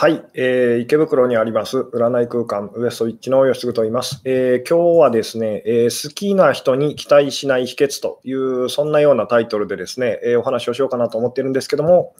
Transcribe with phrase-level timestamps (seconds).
[0.00, 12.14] はい、えー、池袋にあります占い空間ウエストウィッチの吉嗣と言います、えー、今日はですね、えー、好きな人に期待しない秘訣というそんなようなタイトルでですね、えお話をしようかなと思っているんですけども、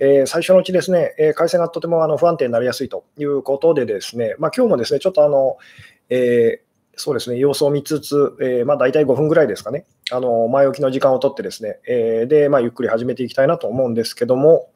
[0.00, 5.58] え最初のうちですね、え回線がとてもあの不安定になりやすいということでですね、まあ、今日もですね、ちょっとあの、
[6.10, 6.60] え
[6.96, 14.70] そうですね、様子を見つつ、えまあ、大体5分ぐらいですかね、あの前置きの時間をとってですね、えで、まあ、ゆっくり始めていきたいなと思うんですけども、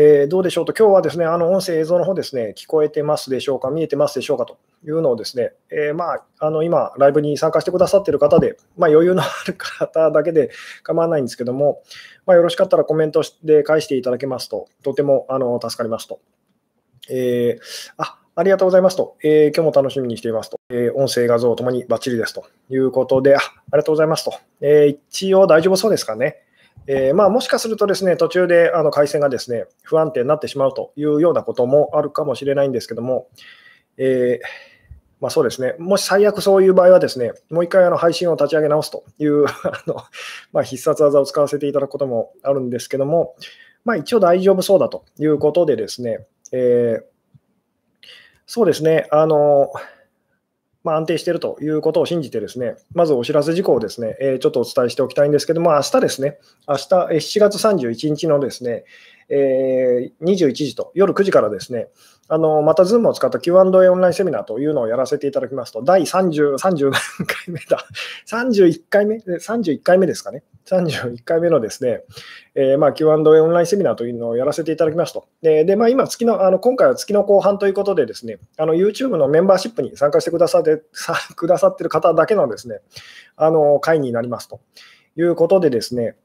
[0.00, 4.56] えー、どうでしょうと、今日はですね、あの音声、映像の方ですね、聞こえてますでしょうか、見えてますでしょうかと
[4.86, 10.52] いうのをですね、えー、まあ、あの今、ライブに参加してくださっている方で、まあ、余裕のある方だけで
[10.84, 11.82] 構わないんですけども、
[12.26, 16.20] まあ、よろしかったらコメントで返していただけますと、とてもあの助かりますと。
[17.10, 23.42] えー、あありがとうございますと、えー、今日も楽しみにしていますと、えー、音声、画像ともにバッチリですということで、ああ
[23.72, 26.44] りがとうございますと、え、一応大丈夫そうですかね。
[26.86, 33.28] えー、まあ、もしかするとですね途中であの回線がですね不安定になってしまうというようなこともあるかもしれないんですけども、
[33.98, 34.46] えー、
[35.20, 39.96] まあ、そうですね、もし最悪そういう場合はですね、もう一回あの配信を立ち上げ直すという あの、
[40.52, 43.34] まあ、必殺技を使わせていただくこともあるんですけども、
[43.84, 47.04] まあ、一応大丈夫そうだということでですね、えー、
[48.46, 49.72] そうですね、あの、
[50.84, 58.84] まあ、安定しているということを信じて、ですねまずお知らせ事項をですね、えー、ちょっとお伝えしておきたいんですけども、明日ですね、明日7月31日のですね、
[59.28, 61.88] えー、21時と夜9時からですね、
[62.28, 66.92] あのまた Zoom を使った Q&A オンラインセミナーというのをやらせていただきますと、第30、30何
[67.26, 67.86] 回目だ、
[68.28, 72.04] 31回目、31回目ですかね、31回目のですね、
[72.54, 75.26] えー、まあ、Q&A オンラインセミナーというのをやらせていただきますと。
[75.40, 82.80] で、でまあ、今月の、あの今回は月の後半ということでですね、あの YouTube のメンバーシップに参加してくださってさくださってる方だけのですね、
[83.36, 84.60] あの会になりますと
[85.16, 86.16] いうことでですね、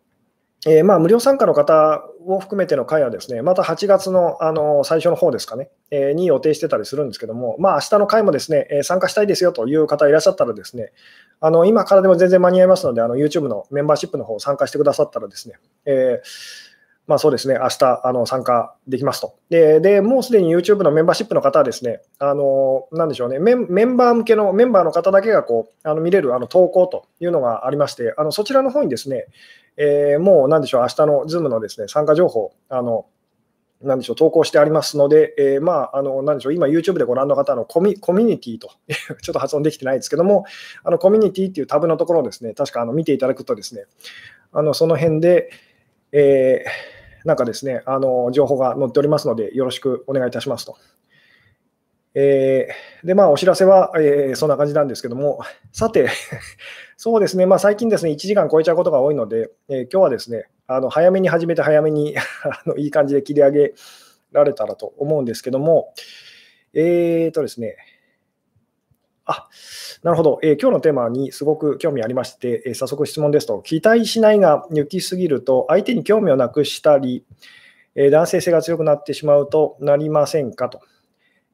[0.65, 10.93] えー、まあ無料参加の方を含めての会はですね、また8月のあの最初の方ですかね、えー、に予定してたりするんですけども、まあ明日の会もですね、えー、参加したいですよという方いらっしゃったらですね、
[11.41, 15.55] あの今からでも全然間に合いますので、あの YouTube のメンバーシップの方参加してくださったらですね、
[15.85, 16.72] えー
[17.05, 19.35] まあそうですね、明日あの参加できますと。
[19.49, 29.25] で、でもうすでに YouTube のメンバーシップの方はですね、あのなんでしょうねメン、メンバー向けのメンバーの方だけがこうあの見れるあの投稿というのがありまして、あのそちらの方にですね、
[29.75, 33.05] えー、もうなんでしょう、明日の Zoom のですね参加情報、あの
[33.83, 38.71] なんでしょう、投稿してありますので、えー、まあ、あの、なんでしょう、今 YouTube でご覧の方のコミコミュニティと
[39.21, 40.45] ちょっと発音できてないですけども、
[40.83, 43.83] あの、コミュニティっていうタブのところをですね、確かあの見ていただくとですね、
[44.53, 45.49] あの、その辺で、
[46.13, 46.93] えー
[47.25, 50.77] なんかですね、あの情報が載っておりますので、よろしくお願いいたしますと。
[52.15, 55.39] えー、で、まあ、お知らせは、えー、そんな感じなんですけども、
[55.71, 56.09] さて、
[56.97, 63.73] そうですね、まあ、最近ですね、1時間超えちゃうことが多いので、えー、今日はですね、あの早めに始めて、早めに あのいい感じで切り上げ
[64.31, 65.93] られたらと思うんですけども、
[66.73, 67.77] えーとですね、
[69.25, 69.47] あ
[70.03, 77.23] なるほど、えー、今日のテーマにすごく興味ありまして、えー、早速質問ですと、期待しないが抜きすぎると、相手に興味をなくしたり、
[77.95, 80.81] えー、男性性が強くなってしまうとなりませんかと。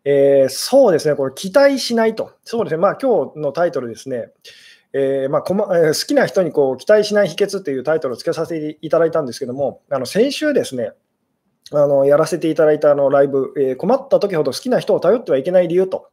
[0.04, 2.32] えー、そうですね、これ、期待しないと。
[2.44, 4.32] そうですね、まあ今日のタイトルですね、
[4.94, 10.94] えーまあこまえー、好きな人にこう期待しない秘訣というタイトルをつけさせていただいたんですけども、あの先週ですね、
[11.72, 16.10] あのやらせていただいたあのライブ、えー、困った時ほど好きな人を頼ってはいけない理由と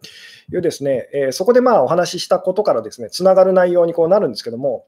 [0.53, 4.87] いうですね、えー、そこでまあお話ししたことからですね、つながる内容にこうなるんですけども、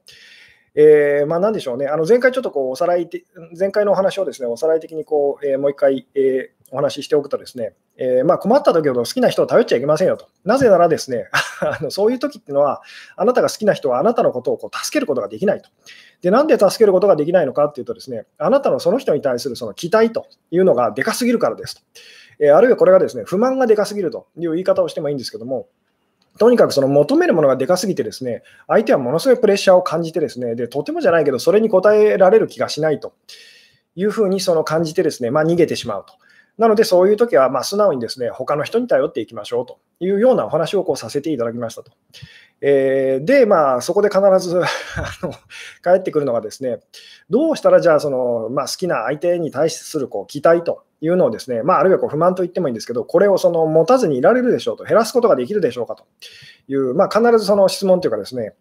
[0.75, 3.09] えー、まあ、なんでしょうね、あの前回ちょっとこうおさらい
[3.57, 10.27] 前回のお話をですねおさらい的にこう、えー、もう一回、えー、お話ししておくとですね、えまあ、困った時ほど好きな人を頼っちゃいけませんよと。
[10.45, 11.27] なぜならですね、
[11.61, 12.81] あのそういう時っていうのは、
[13.17, 15.69] あなたが好きな人はあなたのことをこう助けることができないと。
[16.21, 21.81] で、なんで助けることができないのかっていうとですね、あなたのその人に対するその期待というのがでかすぎるからですと。
[22.39, 25.67] えあるいはこれがですね、不満がでかすぎるという言い方をしてもいいんですけども、
[26.37, 33.13] とにかくその求めるものがでかすぎて、ですね相手はものすごいプレッシャーを感じて、ですねでとてもじゃないけど、それに応えられる気がしないと
[33.95, 36.13] いうふうにその感じて、ですね、まあ、逃げてしまうと。
[36.57, 41.91] なので、そういう時はま素直にですね他の人に頼っていきましょうというようなお話をこうさせていただきましたと。
[42.61, 44.65] えー、で、まあ、そこで必ず あ
[45.25, 45.31] の
[45.83, 46.79] 帰ってくるのがですね、
[47.29, 56.05] どうしたらじゃあその、まあ、好きな相手に対するこう期待というのをですね、まあ、あるいはこう不満と言ってもいいんですけど、これをその持たずにいられるでしょうと、減らすことができるでしょうかと
[56.67, 58.53] いう、まあ、必ずその質問というかですね、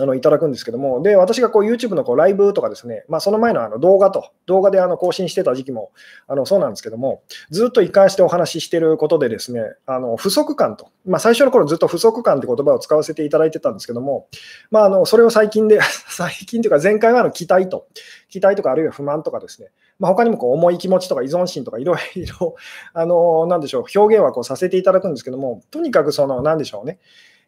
[0.00, 5.90] あのいただくんですけども、で私がこう YouTube のこうライブとかですね、まあ、その前のあの動画と、動画であの更新してた時期も
[6.26, 14.28] あのそうなんですけども、ずっと一貫してお話ししてることで、ですねあの不足感と、まあ、最初の頃ずっと不足感って言葉を使わせていただいてたんですけども、
[14.70, 17.88] まあ、あのそれを最近で、 最近というか前回はあの期待と、
[18.28, 19.68] 期待とかあるいは不満とかですね、
[19.98, 22.56] まあ、他にもこう重い気持ちとか依存心とかいろいろ、
[22.92, 26.98] あのなんでしょう、表現はこうさせていただくんですけども、とにかくその、なんでしょうね、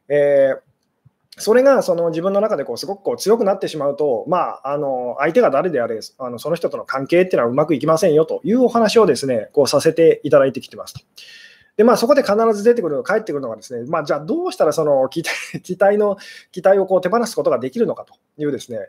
[0.09, 0.71] えー
[1.41, 11.01] それがその自分の中でこうすごくこう強くなってしまうと、まあ、あの相手が誰であれあの、その人との関係っていうのはうまくいきませんよというお話をですねこうさせていただいてきてますと。
[11.77, 16.19] でまあ、そこで必ず出てくるの返ってくるのがですね、まあ、じゃあどうしたらその期待 期待の
[16.53, 18.81] 期待をこう手放すことができるのかというですね、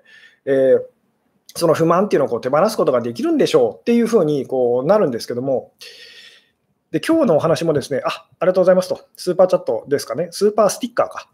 [0.44, 0.82] えー、
[1.56, 5.74] その不満っていうのをこう手放すことができるんでしょうっていうふうにこうなるんですけども、
[6.92, 11.30] で、今日のお話もですね、あ、ありがとうございますと、スーパーチャットですかね、スーパースティッカーか。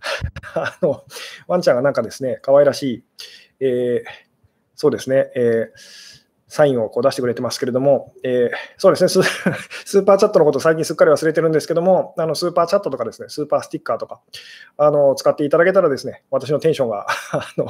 [0.53, 1.03] あの、
[1.47, 3.03] ワンちゃんがなんかですね、可愛らしい、
[3.59, 4.09] えー、
[4.75, 6.17] そうですね、えー
[6.47, 9.21] サインをこう出してくれてますけれども、えー、そうですねス、
[9.85, 14.21] スーパーチャットのこと最近すっかり忘れてるんですけども、あのスーパーチャットとかですね、スーパースティッカーとか、
[14.77, 17.67] あの使っていただけたらですね、私のテンションが あの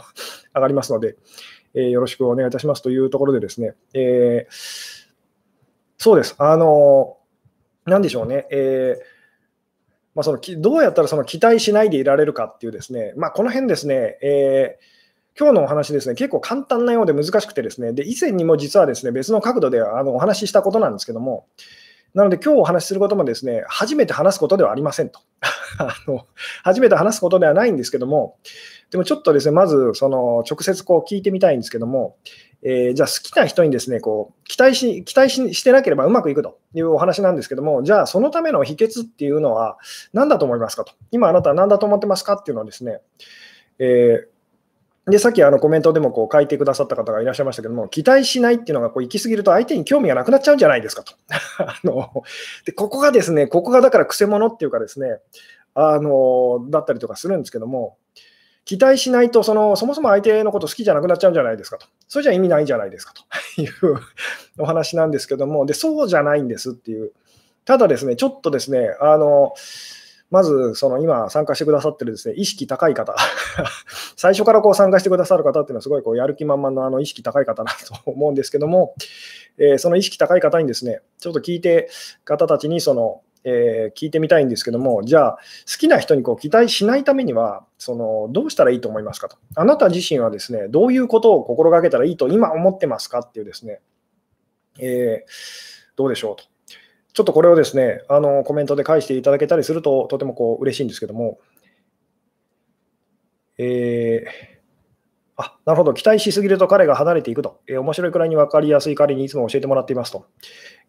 [0.54, 1.16] 上がりますので、
[1.74, 4.54] えー、よろしくお願いいたしますというところでですね、えー、
[5.98, 7.18] そうです、あの、
[7.86, 9.18] なんでしょうね、えー
[10.14, 14.97] まあ、そのどうやったらその期待しないでいられるかっていうですね、まあ、この辺ですね、えー
[15.40, 21.46] 今日のお話ですね、結構簡単なようで難しくてですね、で以前にも実はですね別の角度であのお話ししたことなんですけども、
[22.16, 25.20] なので今日お話しすることもですね、初めて話すことではありませんと。
[25.78, 26.26] あの
[26.64, 28.38] 初めて話すことではないんですけども、
[28.90, 32.16] でもちょっとですね、まずその直接こう聞いてみたいんですけども、
[32.64, 39.78] えー、じゃあ好きな人にですね、こう期待し期待してなければうまくいくというお話なんですけども、じゃあそのための秘訣っていうのは
[40.14, 40.94] 何だと思いますかと。
[41.12, 43.02] 今あなたは何だと思ってますかっていうのはですね、
[43.78, 44.37] えー
[45.10, 51.14] で、さっきあのコメントでもこう書いてくださった方がいらっしゃいましたけども、期待しないっていうのがこう行き過ぎると相手に興味がなくなっちゃうんじゃないですかと。
[51.64, 52.24] あの
[52.66, 55.20] でここがですね、ここがだからくせ者っていうかですね、
[55.76, 57.98] あのだったりとかするんですけども、
[58.66, 61.88] 期待しないとその、そもそも相手のこと好きじゃなくなっちゃうんじゃないですかと。
[62.10, 63.24] それじゃ意味ないんじゃないですかと
[63.62, 63.72] いう
[64.60, 67.14] お話なんですけども、でそうじゃないんですっていう。
[67.64, 69.54] ただですね、ちょっとですね、あの
[70.30, 73.16] まず、その今参加してくださってるですね、意識高い方、
[74.18, 77.72] 最初からこう参加してくださる方っていうのはすごいこうやる気満々のあの意識高い方だ
[78.04, 78.94] と思うんですけども、
[79.58, 81.90] えー、その意識高い方にですね、ちょっと聞いて、
[82.26, 85.38] 方たちにその、えー、聞いてみたいんですけども、じゃあ、
[85.72, 89.38] 好きな人にこう期待しないためには、そのどうしたらいいと思いますかと。
[89.56, 93.80] あなた自身はですね、どういうことを心がけたらいいと今思ってますかっていうですね、
[94.80, 95.32] えー、
[95.96, 96.57] どうでしょうと。
[97.18, 101.40] ちょっとこれをですね、あのコメントで返していただけたりすると、とてもこう嬉しいんですけども、
[103.58, 104.30] えー、
[105.36, 110.28] あ、なるほど、期待しすぎると彼が離れていくと、えー、面白いくらいに分かりやすい彼にいつも教えてもらっていますと。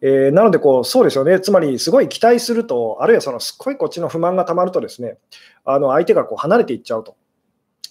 [0.01, 5.17] えー、なのでこう、そうですよね、つまりすごい期待すると、あるいはそのすっごいこっちの不満がたまるとですね、
[5.65, 7.15] あの相手がこう離れていっちゃうと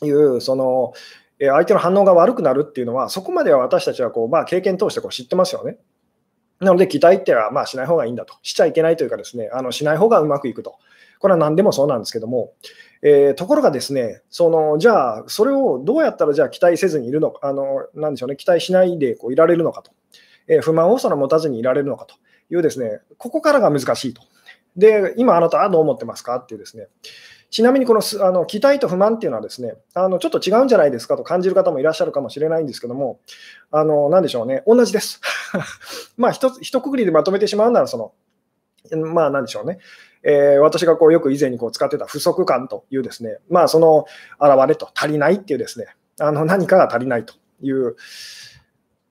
[0.07, 0.93] いう、その
[1.41, 5.79] 相手の反応が悪くなるっていうのは、そこまでは私たちはこう、まあ、経験通してこう知ってますよね。
[6.61, 8.35] なので、期待ってはまあしない方がいいんだと。
[8.43, 10.77] しちゃいけないというかですね、あのしない方がうまくいくと。
[11.21, 12.53] これは何でもそうなんですけども、
[13.03, 19.91] えー、ところがですね、そのじゃあ、それをどうやったらじゃあ期待せずにいるのか、あのなんでしょうね、期待しないでこういられるのかと、
[20.47, 22.15] えー、不満をその持たずにいられるのかと
[22.51, 24.23] いうですね、ここからが難しいと。
[24.77, 26.37] で、今あなたはどう思ってますか？
[26.37, 26.87] っていうですね、
[27.51, 33.21] ちなみにこのあの期待と不満っていうのはですね、あのちょっと違うんじゃないですかと感じる方もいらっしゃるかもしれないんですけども、
[33.71, 35.21] あの何でしょうね、同じです。
[36.19, 37.97] まあ一つ、一括りでまとめてしまうなら、そ
[38.91, 39.79] の、まあ何でしょうね、
[40.23, 44.05] えー、私がこうよく以前にこう使ってた不足感というですね、まあその
[44.41, 45.87] 現れと足りないっていうですね、
[46.21, 47.97] あの何かが足りないという、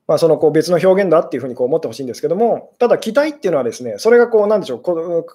[0.08, 5.26] まあ、そのこう別の表現だっていうふうにこう思ってほしいんですけども、ただ期待っていうのはですね、それがこうなんでしょう、こ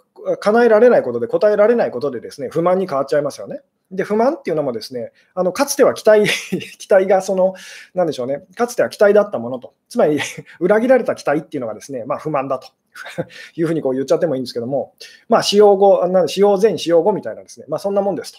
[0.41, 3.61] 叶えられないことで、答えられないことでですね、不満に変わっちゃいますよね。
[3.91, 6.25] で、不満っていうのもですね、あのかつては期待
[6.79, 7.55] 期待がその、
[7.95, 10.19] なんでしょうね、かつては期待だったものと、つまり
[10.59, 12.69] 裏切られた期待っていうのがですね、まあ、不満だと
[13.55, 14.95] いうふうにこう言っちゃってもいいんですけども、
[15.29, 18.33] まあ、使用後、なん使用前、使用後みたいなですね、まあ、そんなもんです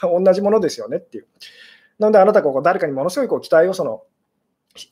[0.00, 0.20] と。
[0.20, 1.26] 同じものですよねっていう。
[1.98, 4.02] なので、あなたがこ誰かにものすごいこう期待をその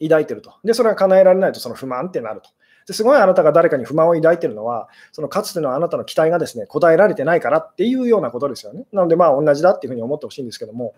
[0.03, 0.55] 抱いてると。
[0.65, 2.51] で、それが叶えられないとその不満ってなると。
[2.87, 8.87] ですごいあなたが誰かに不満を抱いてるのは、そのかつてのあなたの期待がですね、答えられてないからっていうようなことですよね。
[8.93, 10.95] なので、まあ同じだっていうふうに思ってほしいんですけども、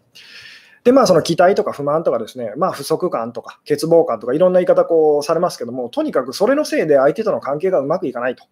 [0.84, 8.44] で、まあ、その期待とか不満とかですね、まあ、不足感とか欠乏感とかいろんな言い方こうされますけども、とにかくそれのせいで相手との関係がうまくいかないと。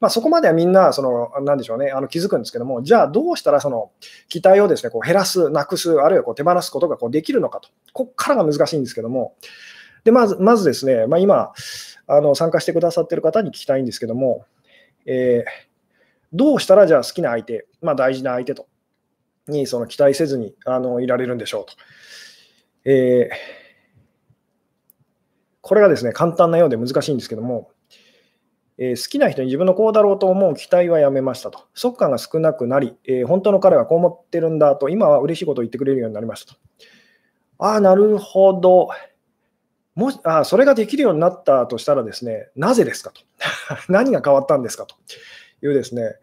[0.00, 3.90] まあ、そこまではみんな、その、なんでしょうね、あの気づくんですけども、じゃあどうしたらその
[4.28, 7.68] 期待をですね、こう減らす、なくす、あるいはこう手放すことがこうできるのかと。
[7.92, 9.34] ここからが難しいんですけども、
[10.04, 11.52] で、まず、まずですね、まあ、今、
[12.06, 14.44] あの参加してくださっている方に聞きたいんですけども、
[15.04, 15.66] えー、
[16.32, 18.66] どうしたらじゃあ好きな相手、まあ、大事な相手と
[19.48, 21.74] にその期待せずにあのいられるんでしょうと。
[22.84, 23.36] えー、
[25.60, 27.70] これがですね、簡単なようで難しいんですけども、
[28.78, 31.66] えー、好きな人に自分のこうだろうと思う期待はやめましたと。
[31.72, 36.60] 不足感が少なくなり、えー、本当の彼はこう思ってるんだと、今は嬉しいことを言ってくれるようになりましたと。
[37.58, 38.90] ああ、なるほど。
[39.94, 43.22] もしあそれができるようになったとしたらですね、なぜですかと。
[43.88, 44.94] 何が変わったんですかと
[45.62, 46.16] いうですね、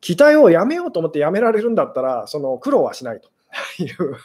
[0.00, 3.30] 期待をやめようと思ってやめられるんだったら、その苦労はしないと。
[3.82, 4.16] いう、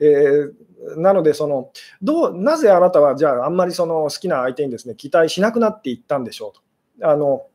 [0.00, 1.70] えー、なのでその
[2.00, 6.54] どう、なぜあなたはじゃあ、あんまりその好きな相手にですね期待しなくなっていったんでしょ
[6.98, 7.10] うと。
[7.10, 7.46] あの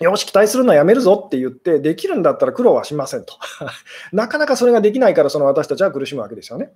[0.00, 3.34] よし、期待するのはやめるぞって言って、できるんだったら苦労はしませんと。
[4.12, 6.72] なかなかそれができないから、その私たちは苦しむわけですよね。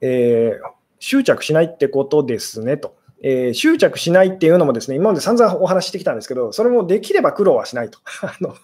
[0.00, 0.70] えー、
[1.00, 2.96] 執着しないってことですねと。
[3.26, 7.98] えー、執着しないっていうのもですね、今まで散々お話ししてきたんですけど、それもできれば苦労はしないと。
[8.20, 8.54] あの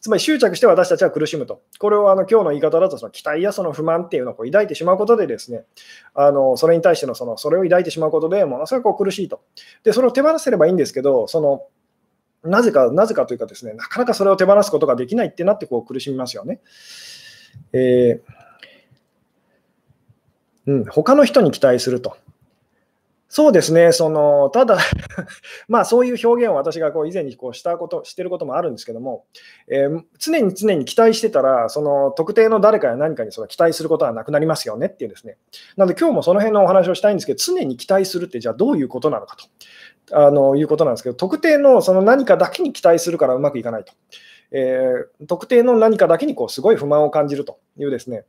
[0.00, 1.60] つまり執着して私たちは苦しむと。
[1.78, 5.66] これをあの今日の言い方だとその期待やその不満っていうのをこう抱いてしまうことでですね、
[6.14, 9.42] あのそれに対してのそのそれを抱いてしまうことでものすごく苦しいと。
[9.84, 11.66] で、それを手放せればいいんですけど、その
[12.44, 16.60] なぜか、なぜかというかですね、なかなかそれを手放すことができないってなってこう苦しみますよね。
[17.74, 22.16] えー、うん、他の人に期待すると。
[23.30, 24.78] そうですね、そのただ
[25.68, 29.26] まあそういう表現を私がこう以前にこうしたことしてることもあるんですけども、
[29.68, 35.36] えー、常に常に期待してたら、その特定の誰かや何かにその期待することはなくなりますよねっていうですね。
[35.76, 39.36] なので今日もその辺のお話をしたいんですけど、常に期待するってじゃあどういうことなのか
[40.08, 43.92] とあのいうことなんですけど、特定のその何かだけに期待するからうまくいかないと。
[44.50, 48.24] えー、特定の何かだけにこうすごい不満を感じるというですね。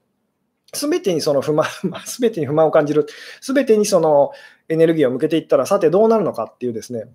[0.74, 1.68] すべてにその不満、
[2.06, 3.08] すべてに不満を感じる、
[3.42, 4.32] すべてにその
[4.70, 7.06] エネルギーを向けていったら、さてどうなるのかっていうですね、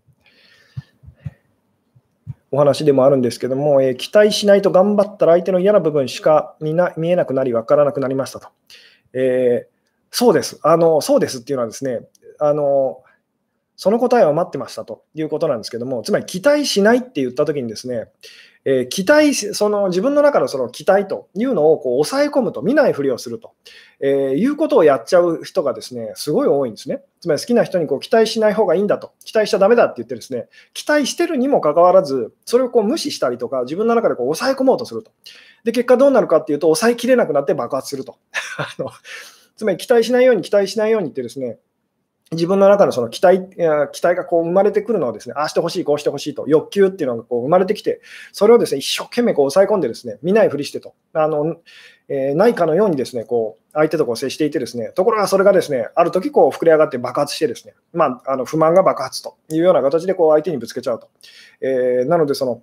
[2.51, 8.49] お話でもあるんですけども、えー、期待しないと頑張ったら相手の嫌な部分しか見な見えなくなり、分からなくなりましたと。
[9.13, 9.75] えー、
[10.11, 10.59] そうです。
[10.63, 12.01] あの、そうですっていうのはですね、
[12.41, 13.04] あの、
[13.77, 18.09] その答えは待ってましたということなんですけども、つまり期待しないって言ったときにですね、
[18.67, 23.53] えー、期待、その自分の中のその期待というのをこう抑え込むと、見ないふりをすると、
[24.01, 27.03] えー、いうことをやっちゃう人がですね、すごい多いんですね。
[27.21, 35.11] つまり好きな人にこう期待しない方がいいんだと、期待しちゃだめだって言ってですね、期待してるにもかかわらず、それをこう無視したりとか、自分の中でこう抑え込もうとすると。
[35.65, 38.17] で、結果どうなるかっていうと、抑えきれなくなって爆発すると。
[38.57, 38.91] あの
[39.57, 41.59] つまり期待しないように、期待しないようにってですね、
[42.35, 48.01] 自分の中のその期待期待がこう生まれてくるのをですね、ああしてほしい、こうしてほしいと、欲求っていうのがこう生まれてきて、
[48.33, 51.57] それをですね一生懸命こう抑え込んで、ですね見ないふりしてと、あの
[52.09, 61.09] えー、ないかのようにですねこう相手とこう接していて、ですねところがそれがですねある時こう膨れ上がって爆発して、ですね、まあ、あの不満が爆発というような形でこう相手にぶつけちゃうと。
[61.61, 62.63] えー、なのでその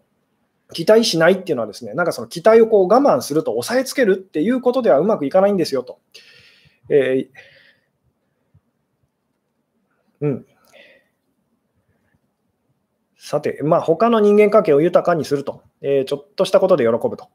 [0.73, 5.99] 期待しないっていうのはですね、なんかその期待をこう我慢すると抑えつけるっていうことではうまくいかないんですよと。
[6.89, 7.50] えー
[10.21, 10.45] うん。
[13.17, 17.29] さて、まあ、他の人間関係を豊かにすると、えー、ちょっとしたことで喜ぶと、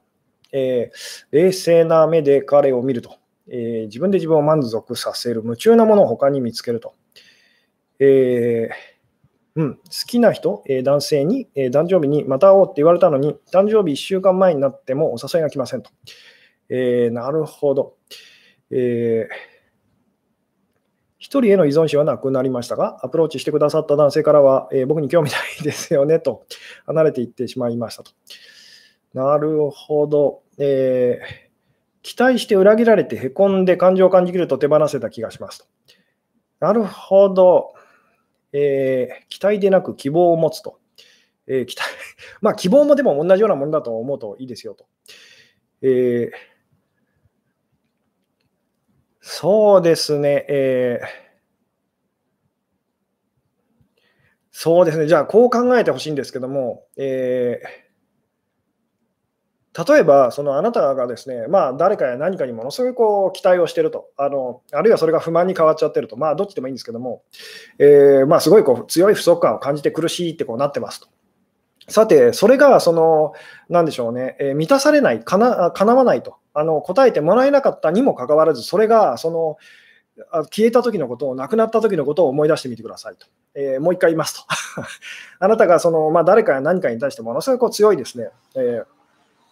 [0.51, 3.17] えー、冷静な目で彼を見ると、
[3.49, 6.93] えー、自分で自分を満足させる、夢中なものを他に見つけると、
[7.99, 8.69] え
[9.55, 15.89] うん、好きな人、え男性に、え誕生日にまた会おうって言われたのに、誕生日1週間前になってもお誘いが来ませんと。
[16.69, 17.95] えなるほど。
[18.69, 19.56] えー
[21.27, 26.45] 一人への依存心はなくなりましたが、アプローチしてくださった男性からは、えー、僕に興味ないですよねと、
[26.85, 28.11] 離れていってしまいましたと。
[29.13, 30.43] なるほど。
[30.57, 35.65] えー、期待して裏切られてへこんで感情を感じきると手放せた気がしますと。
[36.61, 37.73] なるほど。
[38.53, 40.79] えー、期待でなく希望を持つと。
[41.45, 41.89] え、期待
[42.39, 44.85] まあ、希望もでも同じようなものだと思うといいですよと。
[45.81, 46.56] えー
[49.29, 51.07] そうですね、えー、
[54.51, 64.07] そうですね、じゃあ、こう考えてほしいんですけども、えー、例えば、そのあなたがですね、まあ、誰かや何かにものすごいこう期待をしていると。
[64.15, 67.23] あの、あるいはそれが不満に変わっちゃってると、まあ、どっちでもいいんですけども、
[67.79, 71.09] えー、まあ、すごいこう強い不足感を感じて苦しいってこうなってますと。
[71.89, 73.33] さて、それが、その、
[73.67, 76.37] なんでしょうね、えー、満たされない、かな、叶わないと。
[76.57, 79.57] あの、答えてもらえなかったにもかかわらず、それが、その、
[80.49, 83.27] 消えた時のことを、亡くなった時のことを思い出してみてくださいと。
[83.53, 84.41] えー、もう一回言いますと。
[85.39, 88.85] あなたが、その、まあ、誰かや何かに対してものすごいこう強いですね、えー、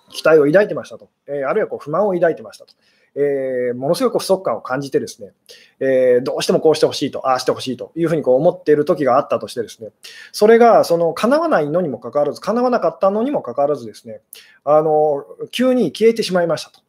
[0.10, 1.10] 期待を抱いてましたと。
[1.28, 2.74] えー、あるいはこう不満を抱いてましたと。
[3.16, 5.32] え、ものすごく不足感を感じてですね、
[5.80, 9.92] え、どうしてもこうしてほしいと、ああしてほしいというふうにこう思っている時があったとしてですね、
[10.34, 14.20] それがその叶わないのにもかかわらず、叶わなかったのにもかかわらずですね、
[14.66, 16.85] あの急に消えてしまいましたと。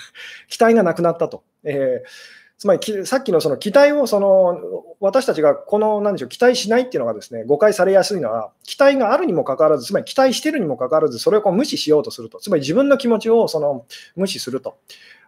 [0.48, 1.42] 期待がなくなったと。
[1.64, 2.08] えー
[2.56, 4.58] つまりさっきのその期待をその
[5.00, 13.84] 私たちがこの何でしょう期待しないっていうのがですね誤解されやすいのは期待があるにもかかわらずつまり期待してるにもかかわらずそれをこう無視しようとするとつまり自分の気持ちをその
[14.16, 14.76] 無視すると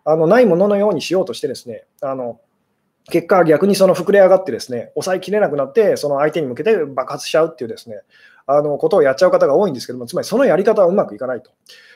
[0.05, 2.40] あのないもののようにしようとしてですねあの
[3.11, 8.01] 結果、逆にその膨れ上がってですね抑えきれなくなってその相手に向けて爆発しちゃうっていうですね
[8.47, 11.51] あのことをやっちゃう方が多いんですけどもつまりそのやり方はうまくいかないと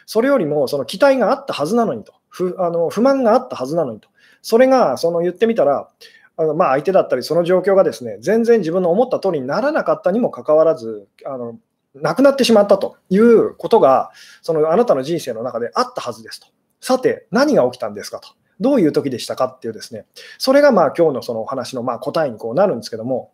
[0.06, 4.08] それよりもその期待があったはずなのにと不あの不満があったはずなのにと
[4.42, 5.88] それがその言ってみたら、
[6.36, 11.58] あのまあ相手だったり、その状況がですね全然自分の思った通りにならなかったにもかかわらず、あの
[11.94, 14.10] なくなってしまったということが、
[14.42, 16.46] そのあなたの人生の中であったはずですと。
[16.80, 18.28] さて、何が起きたんですかと。
[18.60, 20.06] どういう時でしたかっていうですね、
[20.38, 23.32] それがまあ今日のそのお話のま答えにこうなるんですけども、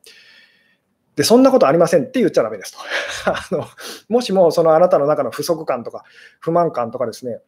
[1.16, 2.78] で、そんなことありませんって言っちゃだめですと。
[3.32, 3.64] あの
[4.08, 6.04] もしもそのあなたの中の不足感とか
[6.40, 7.40] 不満感とかですね、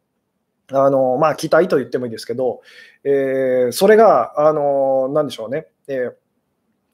[0.73, 2.61] あのまあ、期待と言ってもいいですけど、
[3.05, 6.13] えー、それが、あのなんでしょうね、えー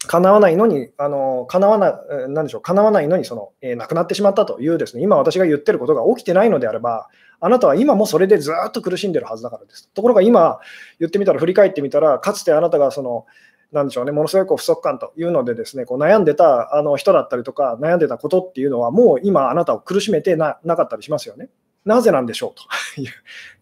[0.07, 2.61] 叶わないのに、あの叶わななでしょう。
[2.61, 7.09] 叶わないのにその、えー、亡くなってしまったというですね、今私が言ってることが起きてないのであれば、
[7.41, 9.89] あなたは今もそれでずっと苦しんでるはずだからです。
[9.93, 10.59] ところが今、
[10.99, 13.27] 言ってみたら、振り返ってみたら、かつてあなたがその、
[13.73, 21.49] なんでしょうね、ものすごく不足感というのでですね、こう悩んでたあの人だったりとか、悩んでたことっていうのは、もう今あなたを苦しめてななかったりしますよね。
[21.85, 22.65] なぜなんでしょうと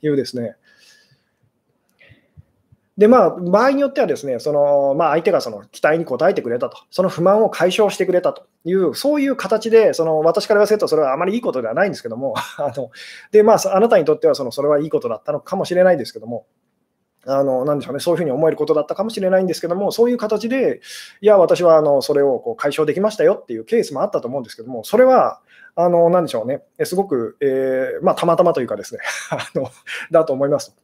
[0.06, 0.56] いうですね。
[3.02, 12.92] で、まあ、場合によってはですね、そのまあ、相手がその期待に応えてくれたと、その不満を解消してくれたという、そういう形で、その私から言わせると、それはあまりいいことではないんですけども、 あの
[13.32, 16.46] でまあ、あなたにとってはそのそれはいいことだったのかもしれないですけども、
[17.26, 20.80] あのなんでしょうね、そういうふうに思えることだったかもしれないんですけども、そういう形で、
[21.20, 25.40] いや、私はあのそれをこう解消できましたよっていうケースもあったと思うんですけども、それは、
[25.74, 29.70] あの、なんでしょうね、すごく、えー、まあ、たまたまというかですね、 あの、
[30.10, 30.76] だと思います。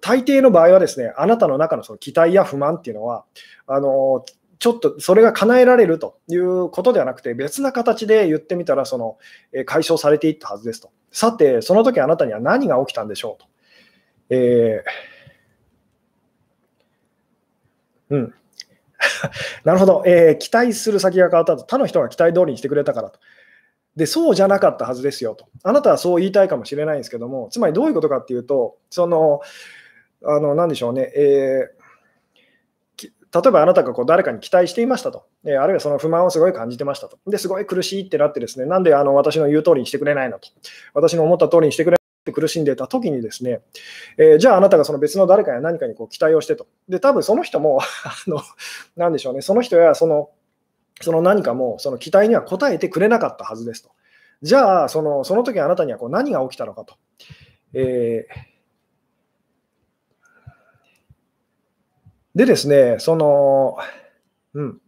[0.00, 3.24] 大抵の場合はですね、あなたの中のその期待や不満っていうのは、
[3.66, 4.24] あの、
[4.58, 9.18] ちょっとそれが叶えられるということではなくて、別な形で言ってみたら、その、
[9.52, 10.90] え解消されていったはずですと。
[11.10, 13.48] さて、その時あなたには何が起きたんでしょうと。
[14.28, 18.34] えー、うん。
[19.64, 23.18] なるほど、えー、期待する先が変わったと、他の人が期待通りにしてくれたからと。
[23.96, 25.46] で、そうじゃなかったはずですよと。
[25.62, 29.40] あなたはそう言いたいかもしれないんですけども、つまりどういうことかっていうと、その、
[30.24, 40.48] あの、なでしょうね、えー、例えばあなたがこう誰かに期待していましたと、えあるいはその不満をすごい感じてましたと、ですごい苦しいってなってですね、なんであの私の言う通りにしてくれないのと、
[40.94, 43.60] 私の思った通りにしてくれって苦しんでた時にですね、
[44.18, 48.40] えー、じゃああなたがその別の誰かや何かにこう期待をしてと、で多分その人も あの、
[48.96, 50.30] なでしょうね、その人やその
[51.00, 53.90] その何かもその期待には応えてくれなかったはずですと。
[54.42, 56.94] じゃあ、そのその時あなたにはこう何が起きたのかと。
[57.72, 58.34] えー、
[62.34, 63.76] でですね、その、
[64.54, 64.80] うん。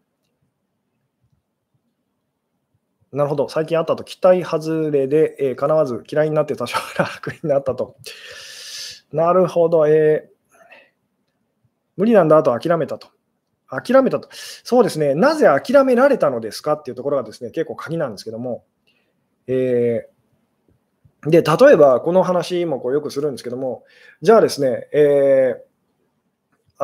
[3.13, 7.97] なるほど、最近あったと、期待外れで、えー、叶わず嫌いになって多少楽になったと。
[9.13, 10.57] なるほど、えー、
[11.97, 13.09] 無理なんだと諦めたと。
[13.69, 14.29] 諦めたと。
[14.33, 15.15] そうですね。
[15.15, 18.65] なぜ諦められたのですかっていうところがですね、結構鍵なんですけども、
[19.49, 23.85] えー、で、例えばこの話もこうよくするんですけども、
[24.23, 25.72] じゃあですね、えー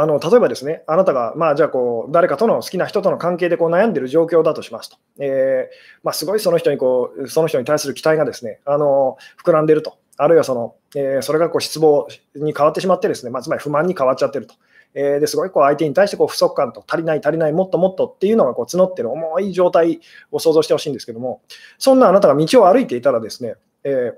[0.00, 12.06] あの例えばですね、あなたが、まあ、じゃあこう、誰かとの好きな人との関係でこう悩んでる状況だとしますと、えー、まあ、すごいその人にこう、その人に対する期待がですね、あの膨らんでると、あるいはその、えー、それがこう失望
[12.36, 14.54] に変わってしまってですね、まあ、つまり不満に変わっちゃってると。
[14.94, 21.42] えー、ですごいこう相手に対してこう不足感と足りない足りないもっともっとっていうのがこう募ってる重い状態を想像してほしいんですけども
[21.76, 24.12] そんなあなたが道を歩いていたらですね、え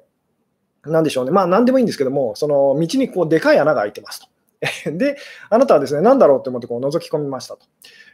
[0.85, 4.30] ー、でしょうねまあ何でもいいんですけどもその道にこうでかい穴が開いてますと。
[4.93, 5.17] で、
[5.49, 7.67] あなたはですね、何だろうって思ってこう覗き込みましたと。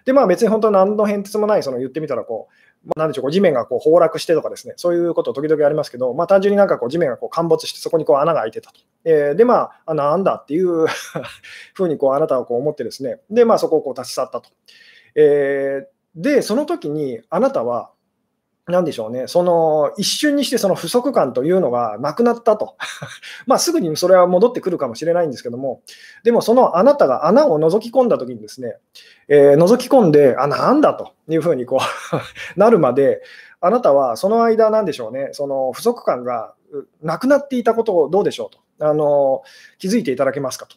[0.04, 8.80] で、まあ別に本当何の変哲もない、その言ってみたらこう、まあ、なんでしょう、こう地面がこう崩落してとかですね、そういうこと時々ありますけど、まあ、単純になんかこう地面がこう陥没して、そこにこう穴が開いてたと。
[9.04, 10.86] えー、で、まあ、あなんだっていう
[11.74, 14.50] ふうにこうあなたはこう思ってですね、で、まあ、そこをこう立ち去ったと。
[15.16, 17.90] えー、で、その時にあなたは、
[18.68, 22.76] なんでしょうね、その一瞬にしてその不足感というのがなくなったと。
[23.46, 25.82] まあすぐにそれは戻ってくるかもしれないんですけども、
[26.24, 28.76] でもそのあなたが穴を覗き込んだときにですね、
[29.28, 31.78] えー、覗き込んで、あ、なんだというふうにこう
[32.58, 33.22] なるまで、
[33.60, 36.54] あなたはその間、なんでしょうね、その不足感が
[37.02, 38.58] なくなっていたことをどうでしょうと。
[38.78, 39.42] あの
[39.78, 40.76] 気づいていただけますかと。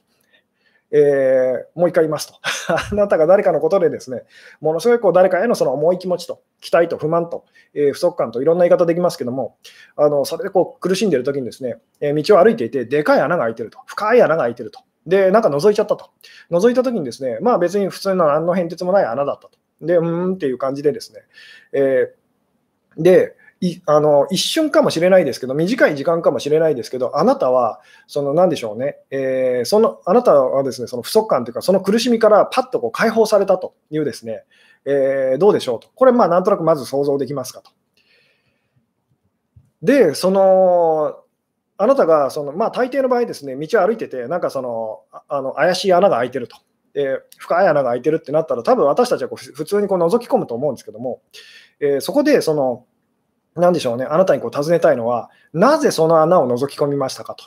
[0.92, 2.40] えー、もう一回言いますと。
[2.92, 4.24] あなたが誰かのことでですね、
[4.60, 9.58] ものすごいこう誰かへのその重い気持ちと、期待と不満と、えー、不足感といろんな言い方できますけども、
[9.96, 14.82] あのそれでこう苦しんでるときにですね、えー、道を歩いていて、でかい穴が開いてると、深い穴が開いてると。
[15.06, 16.10] で、なんか覗いちゃったと。
[16.52, 19.58] 覗いたときにですね、まあ別に普通の何の変哲もない穴だったと。
[19.82, 21.22] で、うーんっていう感じでですね、
[21.74, 34.44] えー、で、いあの一瞬かもしれないですけど、短い時間かもしれないですけど、あなたは、その何でしょうね、えー、そのあなたはですね、その不足感というか、その苦しみからパッとこう解放されたというですね、
[34.86, 35.90] えー、どうでしょうと。
[35.94, 37.72] これ、まあ、なんとなくまず想像できますかと。
[39.82, 41.20] で、その、
[41.78, 46.58] あなたがその、まあ、大抵の場合ですね、道を歩いてて、なんかその、あの怪しい穴が開いてると。
[46.92, 51.22] で深い穴が開いてるってなったら、多分私たちはこう普通にこう覗き込むと思うんですけども、
[51.80, 52.86] えー、そこでその、
[53.60, 57.44] なんでしょうね、あなたにこう尋ねたいのは、なぜその穴を覗き込みましたかと。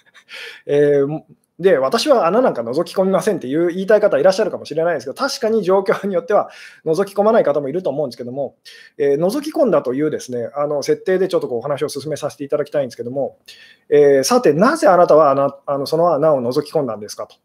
[0.66, 1.22] えー、
[1.58, 6.50] で、私は穴なんか覗き込みませんっていう言いたい方いらっしゃるかもしれないですけど、確かに状況によっては
[6.86, 8.56] 覗き込まない方もいると思うんですけども、
[8.96, 13.36] えー、覗き込んだというですね、あの設定でちょっとこうお話を進めさせていただきたいんですけども、
[13.90, 17.36] えー、さて、なぜあなたは穴あのその穴を覗き込んだんですかと。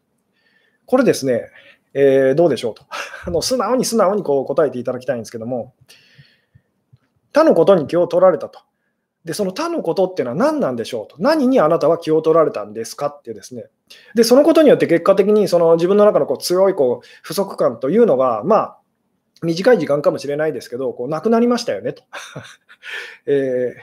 [0.86, 1.50] これですね、
[1.92, 2.84] え、どうでしょうと。
[3.26, 5.74] あの素直に素直にこう答えていただきたいんですけども、
[7.36, 8.60] 他のことに気を取られたと。
[9.26, 11.16] で、その他のことっていうのは何なんでしょうと。
[11.18, 13.66] 何にあなたは気を取られたんですかっていうですね。
[14.14, 18.78] で、そのことによって結果的にその自分の中のこう強いこう不足感というのが、まあ、
[19.42, 22.04] 短い時間かもしれないですけど、こうなくなりましたよねと。
[23.26, 23.74] え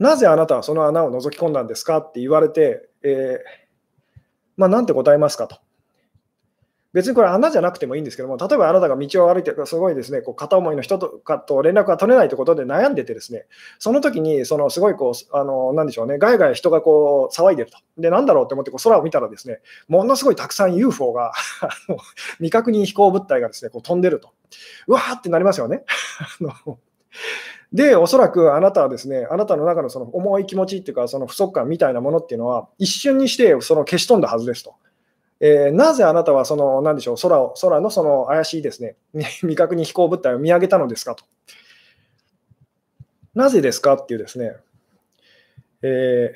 [0.00, 3.38] ー、なぜあなたはその穴を覗き込んだんですかって言われて、えー、
[4.56, 5.61] まあ、なんて答えますかと。
[6.92, 13.46] 別にこれ穴じゃなくてもいいんですけども、例えばあなたが道を歩いて、すごいですね、こう片思いの人とかと連絡が取れないということで悩んでてですね、
[13.78, 17.78] その時に、そのすごいこう、あの、なんでしょうね、ガヤガヤ人がこう騒いでると。
[17.96, 21.32] で、なんだろうって思ってこう空を見たらですね、ものすごいたくさん UFO が
[22.36, 24.30] 未確認飛行物体がですね、こう飛んでると。
[24.86, 25.84] うわーってなりますよね。
[27.72, 34.74] で、おそらくあなたはですね、あなたの中のその重い気持ちっていうか、その不足感みたいなものっていうのは、一瞬にしてその消し飛んだはずですと。
[35.44, 38.96] えー、なぜあなたはその、なんでしょう、空を、空のその怪しいですね、
[39.40, 41.24] 未確認飛行物体を見上げたのですかと。
[43.34, 44.54] なぜですかっていうですね、
[45.82, 46.32] え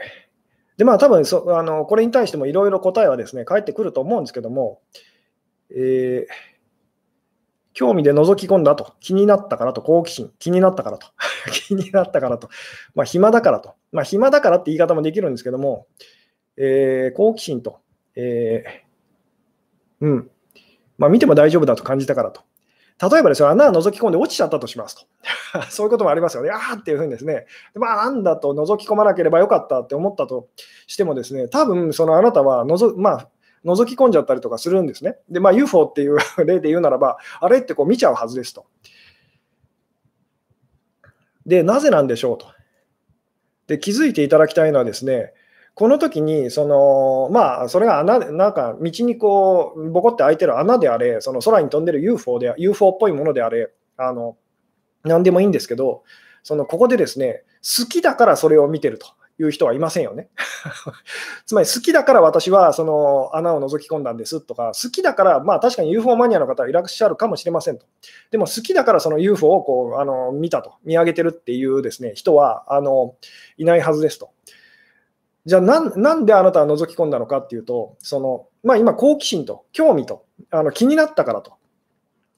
[0.75, 4.81] ー、で、まあ多分そあの、これに対してもいろいろ答えはですね、返ってくると思うんですけども、
[5.71, 6.33] えー、
[7.75, 11.07] 興味で覗き込んだと、気になったからと、好奇心、気になったからと、
[11.53, 12.49] 気になったからと、
[12.97, 15.87] まあ、暇だからと、まあ、暇だからって言い方もできるんですけども、
[16.57, 17.79] えー、好奇心と、
[18.17, 18.86] え、
[20.01, 20.31] うん。
[20.99, 22.43] まあ、見ても大丈夫だと感じたからと。
[22.99, 24.97] 例えばですよ、穴を覗き込んで落ちちゃったとします
[25.53, 25.63] と。
[25.69, 26.51] そういうこともありますよね。
[26.51, 30.49] あーっていうふうにですね、まあ、なんだと覗き込まなければよかったって思ったと
[30.87, 33.29] してもですね、多分そのあなたはのぞ、まあ、
[33.67, 35.19] 覗き込んじゃったりとかするんですね。
[35.29, 38.65] で、まあ、UFO っていう例で言うならば、あれってこう見ちゃうはずですと。
[41.45, 42.47] で、なぜなんでしょうと。
[43.67, 45.35] で、気づいていただきたいのはですね、
[45.77, 54.39] この時に、その、まあ、それが穴で、なんか道にこう、ボコって開いてる穴であれ、その空に飛んでる UFO で、UFO っぽいものであれ、あの、
[55.05, 56.03] 何でもいいんですけど、
[56.43, 59.07] その、ここでですね、好きだからそれを見てると
[59.39, 60.31] いう人はいませんよね。
[61.45, 67.85] つまり好きだから私はその穴を覗き込んだんですとか、好きだから、まあ確かに UFO マニアの方はいらっしゃるかもしれませんと。
[68.31, 73.17] でも好きだからその UFO をこうあの見たと、見上げてるっていうですね人はあの
[73.59, 74.31] いないはずですと。
[75.47, 81.55] じゃあな、なんであなたは覗き込んだのかっていうと、そのまあ、今、好奇心と興味とあの気になったからと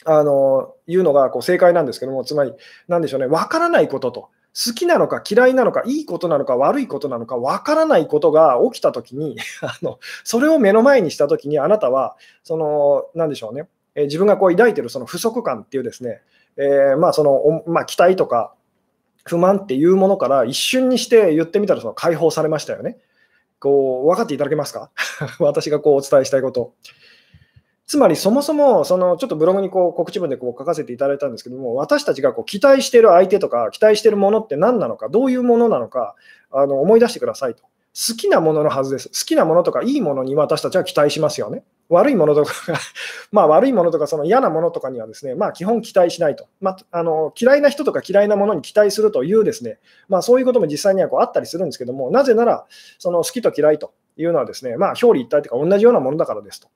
[0.05, 2.53] あのいうのがこう正解なんですけども、つまり、
[2.87, 4.21] なんでしょうね、分からないことと、
[4.55, 16.21] 好きなのか嫌いなのか、いいことなのか悪いことなのか、分からないことが起きたときに あの、それを目の前にしたときに、あなたは、その、なんでしょうね、え自分がこう抱いてるその不足感っていうですね、
[16.57, 18.55] えー、まあそのまあ、期待とか、
[19.29, 22.97] 不満っていうものから一瞬にして言ってみたらその解放されましたよね。
[23.61, 24.91] こう分かっていただけますか？
[25.39, 26.73] 私がこうお伝えしたいこと。
[27.87, 36.15] つまりそもそもそのちょっとブログにこう告知文でこう書かせていただいたんですけども、私たちがこう期待している相手とか、期待しているものって何なのか、どういうものなのか
[36.51, 37.63] あの思い出してくださいと。
[37.95, 39.09] 好きなもののはずです。
[39.09, 41.65] 好きなものとかいいものに私たちは期待しますよね。
[41.89, 42.53] 悪いものとか
[43.33, 46.47] まあ悪いものとかその嫌なものとかにはですね、まあ基本期待しないと。
[46.61, 52.67] まあ、あの嫌いな人とか嫌いなものに期待するというですね、まあそういうことも実際にはこうあったりするんですけども、なぜなら
[52.99, 56.69] その好きと嫌いというのはですね、まあ表裏一体というか同じようなものだからですと。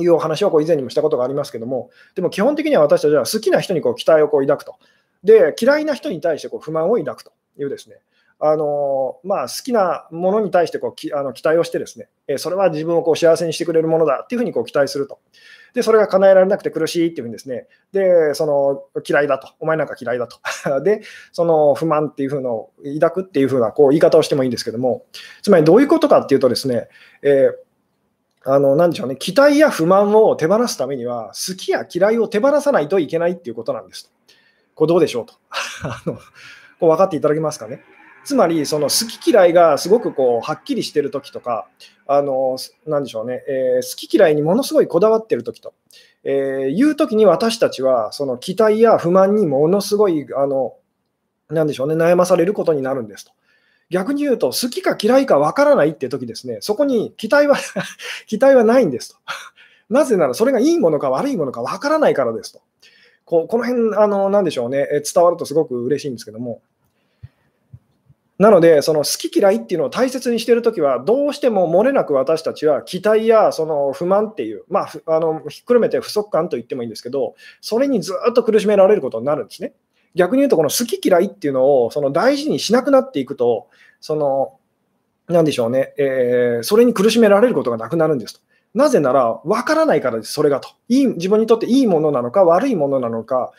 [0.00, 4.76] いうお話をこう以前にもしたことがありますけども、でも基本的には私たちは好きな人にこう期待をこう抱くと。
[5.24, 7.96] で、嫌いな人に対してこう不満を抱くというですね、
[8.40, 15.18] あのまあ、好きなものに対してこうきあの期待をしてですね、えそれは自分をこう幸せにしてくれるものだっていうふうにこう期待すると。
[15.74, 20.38] で、それが叶えられなくて苦しいっていうふうにですね、で、その嫌いだと、お前なんか嫌いだと。
[20.82, 22.70] で、その不満っていうふうのを
[23.00, 25.04] 抱くっていうふうなこう言い方をしてもいいんですけども、
[25.42, 26.88] つまりどういうことかっていうとですね、
[27.22, 27.68] えー
[28.44, 34.12] あの、なでしょうね、期待や不満を手放すためには、好きや嫌いを手放さないといけないっていうことなんです。
[34.74, 35.34] これどうでしょうと。
[35.82, 36.14] あの
[36.78, 37.82] こう分かっていただけますかね。
[38.28, 41.66] つまり、その好き嫌いがすごくこうはっきりしてるときとか、
[42.06, 45.72] あのなでしょうね、えー、好き嫌いにものすごいこだわってるときと、
[46.24, 46.34] えー、
[46.68, 50.74] いうときに私たちは、その期待や不満にものすごい、あの
[51.48, 53.32] なでしょうね、悩まされることになるんですと。
[53.88, 57.56] 逆に言うと、好きか嫌いかわからないって時ですね、そこに期待は
[58.28, 59.16] 期待はないんですと。
[59.88, 62.60] なぜなら、それがいいものか悪いものかわからないからですと。
[63.24, 66.60] ここの辺、あの、なんでしょうね、伝わるとすごく嬉しいんですけども、
[68.38, 79.72] なので、その好き嫌いっていうのを大切にしているときは、どうしても漏れなく私たちは期待やその不満っていう、まあ、あのひっくるめて不足感と言ってもいいんですけど、それにずっと苦しめられることになるんですね。
[80.14, 83.66] 逆に言うと、この好き嫌いっていうのをその大事にしなくなっていくと、
[84.00, 84.54] その、
[85.26, 88.40] なんでしょうね、えー、それに苦しめられることがなくなるんですと。
[88.72, 90.70] なぜなら、わからないからです、それがと。
[90.88, 93.50] いい自分にとっていいものなのか、悪いものなのか、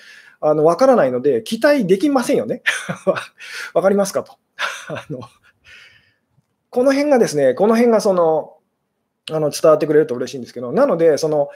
[0.41, 2.61] あの分からないので、期待できませんよね。
[3.73, 4.37] わかりますかと。
[4.89, 5.21] あの
[6.69, 8.57] この辺がですね、この辺がその
[9.31, 11.49] あの伝わってくれると嬉しいんですけど、なので、その、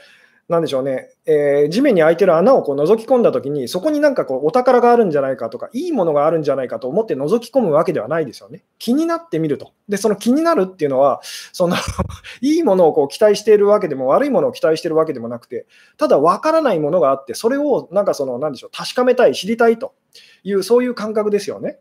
[0.46, 8.62] なんでしょうね、えー、地面に開いてる穴をこう覗き込んだときに、そこになんかこうお宝があるんじゃないかとか、いいものがあるんじゃないかと思って覗き込むわけではないですよね。
[8.78, 9.72] 気になってみると。
[9.88, 11.76] で、その気になるっていうのは、その
[12.42, 19.94] いいものをこう期待しているわけでも、悪いものを期待しているわけでもなくて、ただ分からないものがあって、それをなんかその、なんでしょう、確かめたい、知りたいと
[20.42, 21.78] いう、そういう感覚ですよね。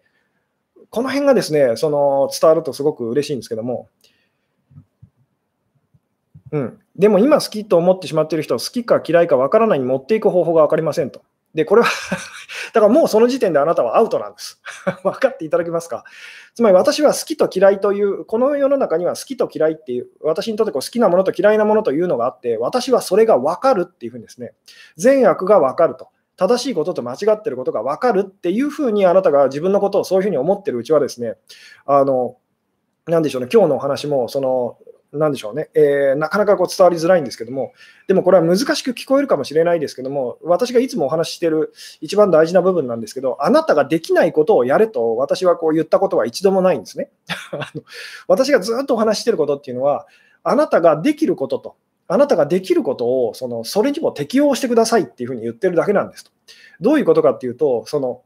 [0.93, 3.89] この辺がですね、その伝わるとすごく嬉しいんですけども、
[6.51, 11.23] うん、でも今好きと思ってしまっている人は好きか嫌いか分からないに持っていく方法が分かりませんと。
[11.55, 11.87] で、これは
[12.73, 14.61] だからもうその時点であなたはアウトなんです。
[15.01, 16.03] 分かっていただけますか？
[16.53, 24.53] つまり私は好きと嫌いという、この世の中には好きと嫌いっていう、私にとってこう好きなものと嫌いなものというのがあって、私はそれが分かるっていうふうにですね、
[24.95, 26.09] 善悪が分かると。
[26.35, 31.35] 正しいことと間違ってることが分かるっていうふうにあなたが自分のことをそういうふうに思ってるうちはですね、
[31.85, 32.37] あの、
[33.07, 34.77] なでしょうね、今日のお話も、その、
[35.17, 37.73] なでしょうね、えー、なかなかこう伝わりづらいんですけども、
[38.07, 47.11] でもこれは難しく聞こえるかもしれないですけども、私がいつもお話ししてる一番大事な部分なんですけど、あなたができないことをやれと私はこう言ったことは一度もないんですね。
[48.27, 50.07] 私がずっとお話ししてることっていうのは、
[50.43, 51.75] あなたができることと、
[52.07, 56.31] あなたができることをそのそれにも適用してくださいっていうふうに言ってるだけなんですと。
[56.81, 58.21] どういうことかっていうと、その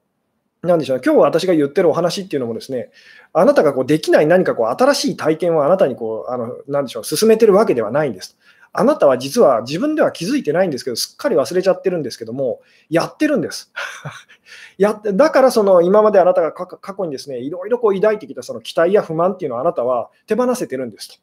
[0.64, 2.90] なんでしょうね、今日私が言ってるお話っていうのもですね、
[3.34, 8.38] あなたがこうできない何かこう新しい体験をあなたにこう、あのなんでしょう、進めてるわけではないんです。
[8.74, 13.72] あなたは実は自分では気づいてないんですけど、すっかり忘れちゃってるんですけども、やってるんです。
[14.78, 21.16] やだからその今まであなたが過去にですね、いろいろこう抱いてきたその期待や不満っていうのをあなたは手放せてるんですと。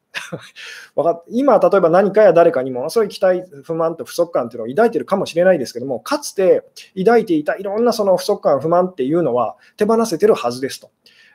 [1.29, 6.65] 今、例えば何かや誰かにものすごい期待、不満と不足感っていうのを抱いてるかもしれないですけども、かつて
[6.99, 10.91] 抱いていたいろんなその不足感、不満っていうのは手放せてるはずですと。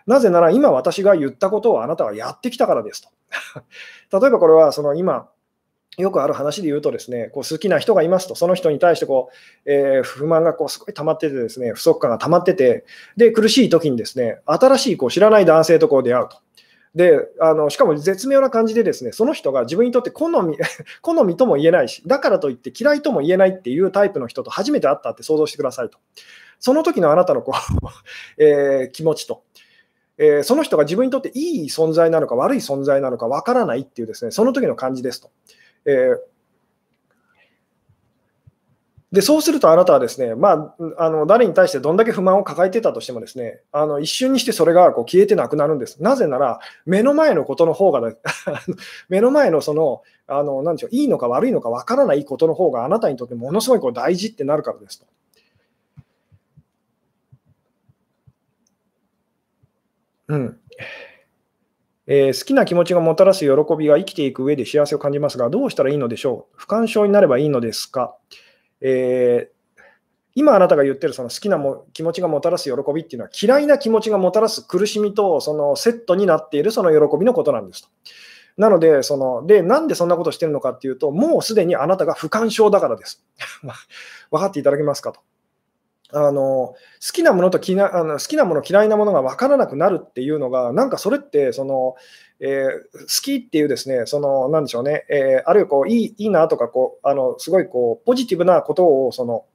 [0.06, 3.10] なぜなら今私が言ったことをあなたはやってきたからですと。
[4.20, 5.30] 例えばこれはその今、
[5.98, 9.30] よくある話で言うとですね、こう好きな人がいますと、その人に対してこ
[9.66, 12.86] う、えー、不満がこうすごい溜まっててですね、不足感が溜まってて、
[13.18, 16.38] で、苦しい時にですね、新しいこう知らない男性とこう出会うと。
[16.96, 20.58] であのしかも絶妙な感じでですねその人が自分にとって好み
[21.02, 26.00] 好みとも言えないしだからといって嫌いとも言えないっていうタイプの人と初めて会ったって想像してくださいと
[26.60, 27.88] その時のあなたのこう
[28.44, 29.44] えー、気持ちと、
[30.18, 35.30] えー、その人が自分にとっていい存在なのか悪い存在なのかわからないっていうですねその時の感じですと。
[35.90, 36.20] えー、
[39.12, 46.02] でそうするとあなたはですね、まあ、あの誰に対してどんだけ不満を抱えてたとしてもですねあの一瞬にしてそれがこう消えてなくなるんです。
[46.02, 48.02] なぜなら目の前のことの方が
[49.10, 55.08] 目の前のそのあのなんでしょういいのか悪いのか分からないことの方があなたにとってものすごいこう大事ってなるからですと。
[60.28, 60.60] うん
[62.12, 66.56] えー、好きな気持ちがもたらす喜びが生きていく上で幸せを感じますが、どうしたらいいのでしょう？
[66.58, 68.16] 不干渉になればいいのですか、
[68.82, 69.82] えー、
[70.34, 77.90] 今あなたが言ってるその好きなも気持ちがもたらす喜びっていうのは嫌いな気持ちがもたらす苦しみとそのセットになっているその喜びのことなんですと。
[78.58, 83.24] なので、そのでなんでそんなことしてるのかっていうと、もうすでにあなたが不干渉だからです。
[84.32, 85.22] 分かっていただけますかと。
[86.12, 86.76] あの好
[87.14, 91.96] きなものときなあの好きなもの、嫌いなものが分からなくなるっていうのが、なんかそれってその、
[92.40, 99.46] えー、好きっていうですね、そのなんでしょうね、えー、あるいはこういいいいなとかこうあの、すごいこうポジティブなことをその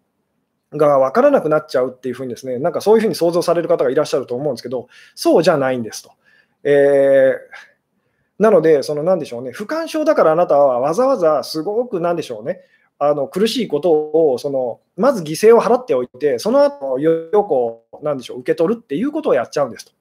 [0.77, 6.13] が分からなくなっちゃうっていうふうにですね、なんかそういうふうに想像される方がいらっしゃると思うんですけど、そうじゃないんですと。
[6.65, 12.61] えー、なので、そのなんでしょうね、不干渉だからあなたはわざわざすごくなんでしょうね、
[12.99, 19.93] あの苦しいことをそのまず犠牲を払っておいて、その後よこうなんでしょう受け取るっていうことをやっちゃうんですと。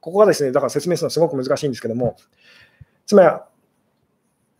[0.00, 2.16] ここがですね、だから説明するのはすごく難しいんですけども、
[3.06, 3.28] つまり、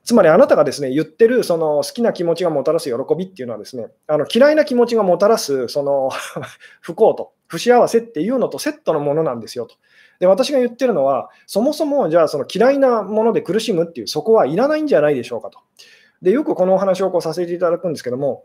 [0.05, 6.11] つまりあなたがですね言ってるその好きな気持ちがもたらす喜びっていうのはですねあの嫌いな気持ちがもたらすその
[6.83, 9.77] 不幸と不幸せっていうのとセットのものなんですよと。
[10.19, 15.61] で私が言ってるのはそもそもじゃあその嫌いなもので苦しむっていうそこはいらないんじゃないでしょうかと。
[16.23, 18.45] で、よくこのお話をこうさせていただくんですけども、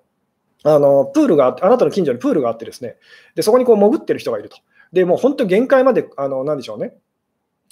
[0.63, 2.97] あのプールがあって、あなたの近所にプールがあってですね、
[3.35, 4.57] でそこにこう潜ってる人がいると。
[4.91, 6.93] で、もう本当限界まで、あのなんでしょうね、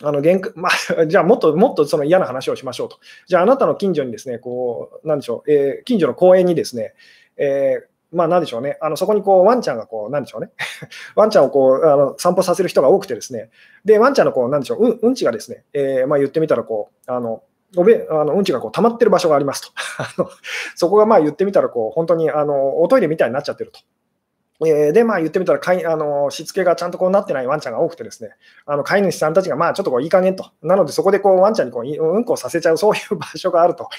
[0.03, 2.97] あの限界まあ、 じゃあもっともっとその嫌な話をしましょうと。
[3.27, 6.93] じゃああなたの近所にですね、こう、なんでしょう、えー、近所の公園にですね、
[7.37, 10.51] えーまあ、なんでしょうね、あのそこにこうワンちゃんがこう、なんでしょうね、
[11.15, 13.49] ワンちゃんをこうあの散歩させる人が多くてですね、
[13.83, 17.43] で、ワンちゃんのこう、なんでしょう、うんうんちがですね、えーまあ、言ってみたらこう、あの
[17.75, 19.61] おべあのうんちがこう溜まってる場所があります
[20.15, 20.29] と。
[20.75, 23.79] そこがまあ言ってみたらこう、本当にあのおトイレみたいになっちゃってると。
[24.65, 28.29] えー、で、まあ言ってみたら飼いあの、しつけがちゃんとこうなってないワンちゃんが多くてですね、
[28.65, 30.51] あの飼い主さんたちがまあちょっとこういい加減と。
[30.61, 33.89] なのでそこでこうワンちゃんにこううんこをさせちゃうそういう場所があると。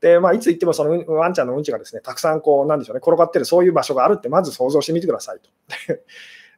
[0.00, 5.50] で、まあいつ行ってもそのワンちゃんのうんちがですね、たくさんこうなんでしょうね、転がってるそういう場所があるってまず想像してみてくださいと。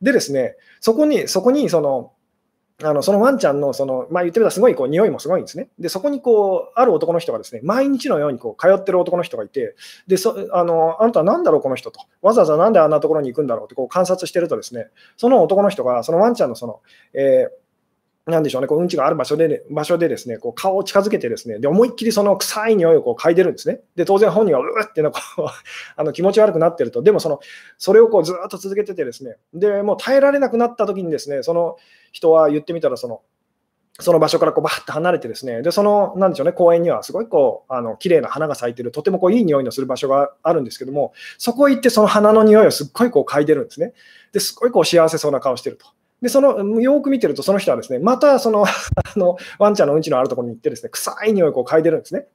[0.03, 2.13] でですね、そこに、そこにその、
[2.83, 5.69] あのそのワンちゃんのその、まあ、言ってみたらすごいこう匂いもすごいんですね。
[5.79, 9.75] で、そこにこうある男の人がですね毎日のようにこう通ってる男の人がいて、
[10.07, 16.81] でそあのあんたは何だろう、この人と、わざわざなんであんなところに行くんだろうってこう観察してると、ですねその男の人がそのワンちゃんのその、
[17.15, 17.66] えー
[18.27, 23.81] なんでしょうね、こううんちがある場所で、ね、場所でですね、こう顔を近づけてですね、で思いっきりその臭い匂いをこう嗅いでるんですね。
[23.95, 25.43] で、当然本人はうーってのこう
[25.97, 27.03] あの気持ち悪くなってると。
[27.03, 27.39] でもその、
[27.79, 31.77] それをこうずっと続けててですね、で、もう耐えられなくなった時にですね、その
[32.11, 33.23] 人は言ってみたら、その、
[34.01, 43.95] その場所からこうバーッと離れてですね、で、その、なんでしょうね、公園にはすごいこう、あの、綺麗な花が咲いてる、とてもこういい匂いのする場所があるんですけども、そこ行ってその花の匂いをすっごいこう嗅いでるんですね。
[44.33, 45.87] で、すごいこう幸せそうな顔してると。
[46.23, 52.29] で、その、よく見てると、その人はですね、またその、 あの、ワンちゃんのうんちのあるところに行ってですね、臭い匂いをこう嗅いでるんですね。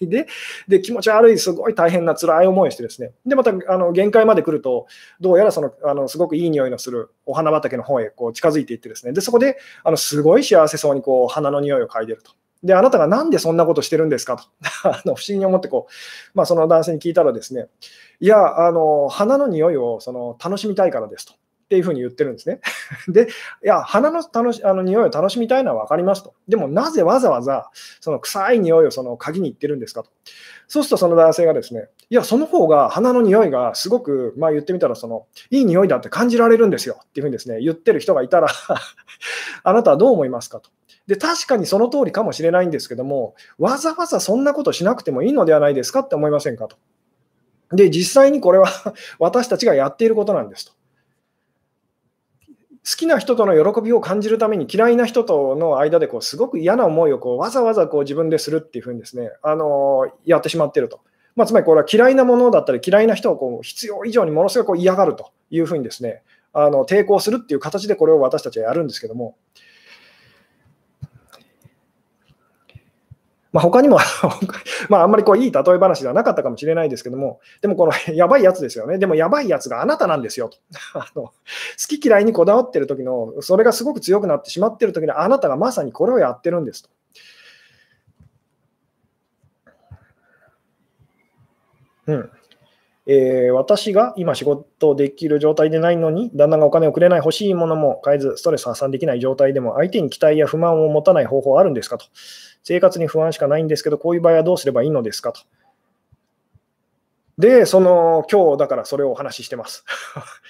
[0.00, 0.26] 嗅いで、
[0.68, 4.86] で、気持ち悪い、すごい大変な辛い思いをしてですね、で、また、あの、限界まで来ると、
[5.20, 12.32] どうやらその、あの、すごくいい匂いのするお花畑の方へこう近づいていってですね、で、そこで、あの、すごい幸せそうにこう、花の匂いを嗅いでると。
[12.62, 14.44] で、あなたがなんでそんなことしてるんですかと、
[14.88, 15.92] あの不思議に思ってこう、
[16.34, 17.66] まあ、その男性に聞いたらですね、
[18.20, 21.34] いや、あの花の匂いをその楽しみたいからですと。
[21.72, 22.60] っていうふうに言ってるんですね。
[23.08, 23.28] で、
[23.64, 26.34] いや、花の楽しあの匂いを楽しみたいのは分かりますと。
[26.46, 27.70] でも、なぜわざわざ
[28.02, 30.10] その臭い匂いをその鍵に言ってるんですかと。
[30.68, 38.48] そうすると、その男性がですね、いや、その方が花の匂いがすごく、まあ言ってみたら、そのいい匂いだって感じられるんですよっていうふうにですね、言ってる人がいたら
[39.64, 40.68] あなたはどう思いますかと。
[41.06, 46.76] で確かにその通りかもしれないんですけども、わざわざそんなことしなくてもいいのではないですかって思いませんかと。
[47.72, 48.68] で、実際にこれは
[49.18, 50.72] 私たちがやっていることなんですと。
[52.84, 61.00] 好きな人との喜びを感じるために嫌いな人との間でこうすごく嫌な思いをこうわざわざこう自分でするっていうふうにですね、あのやってしまっていると。
[61.36, 69.36] まあ、つまりこれは嫌いなものだったり嫌いな人をこう必要以上にものすごく嫌がるというふうにですね、あの抵抗するっていう形でこれを私たちはやるんですけども、
[73.52, 73.98] まあ、他にも
[74.88, 78.98] まあ、あんまりこういい例え話ではなかったかもしれないですけども、でもこの やばいやつですよね。
[78.98, 80.58] でもやばいやつがあなたなんですよと。
[80.98, 81.32] あの好
[81.88, 86.90] き嫌いにこだわってる時の、それがすごく強くなってしまってる時の、あなたがまさにこれをやってるんですと。
[92.06, 92.30] うん
[93.06, 102.06] えー、私が今仕事できる状態でないのに、旦那がお金をくれない欲しいものも買えず、ストレス発散できない状態でも、相手に期待や不満を持たない方法あるんですかと。
[102.62, 105.40] 生活に不安しかないんですけど、こういう場合はどうすればいいのですかと。
[107.38, 109.84] で、その、今日だからそれをお話ししてます。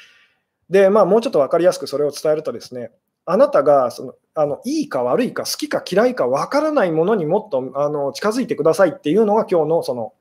[0.69, 2.91] で、まあ、もうちょっと分かりやすくそれを伝えるとですね、
[3.25, 10.13] あなたがそのあのいいか悪いか好きか嫌いか分からないものにもっとあの近づいてくださいっていうのが今日のその、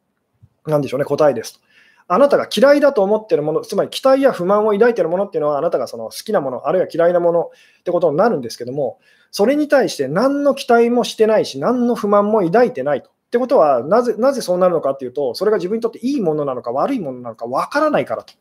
[0.67, 1.70] なんでしょうね、答えですと。
[2.13, 8.99] あなたが嫌いだと思っているもの、つまり期待や不満を抱いているものっていうのは、あなたがその好きなもの、あるいは嫌いなものってことになるんですけども、
[9.31, 18.33] それに対して何の期待もしてないし、何の不満も抱いてないとってことはなぜ、なぜそうなるのかっていうと、それが自分にとっていいものなのか悪いものなのか分からないからと。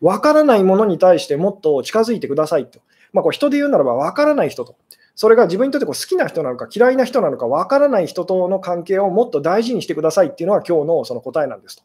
[0.00, 2.80] 分からないものに対してもっと近づいてくださいと。
[3.12, 4.74] まあ、こう人で言うならば分からない人と。
[5.14, 11.84] それが自分にとってこう好きな人なのか嫌いな人なのか分からない人との関係をもっと大事にしてくださいっていうのが今日のその答えなんですと。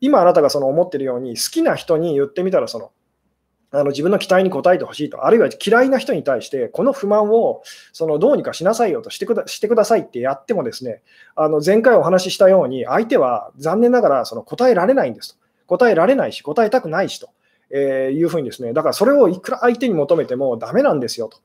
[0.00, 2.92] 今あなたがその思ってるように好きな人に言ってみたらその
[3.70, 11.02] あの自分の期待に応えてほしいと、あるいは嫌いな人に対して、この不満をそのどうにかしなさいよとしてくだしてくださいってやっても、ですね
[11.36, 15.40] あの前回お話ししたように、相手は残念ながらその答えられないんですと。
[15.66, 17.28] 答えられないし、答えたくないしと、
[17.70, 21.38] えいうふうにですね、だからそれをいくら相手に求めてもダメなんですよと。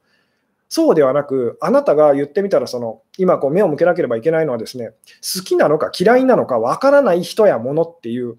[0.75, 4.89] そうではなく、あなたが言ってみたらその、今こう目を向けなければいけないのはですね、
[5.21, 8.37] 好きなのか嫌いなのかわからない人やものっていう、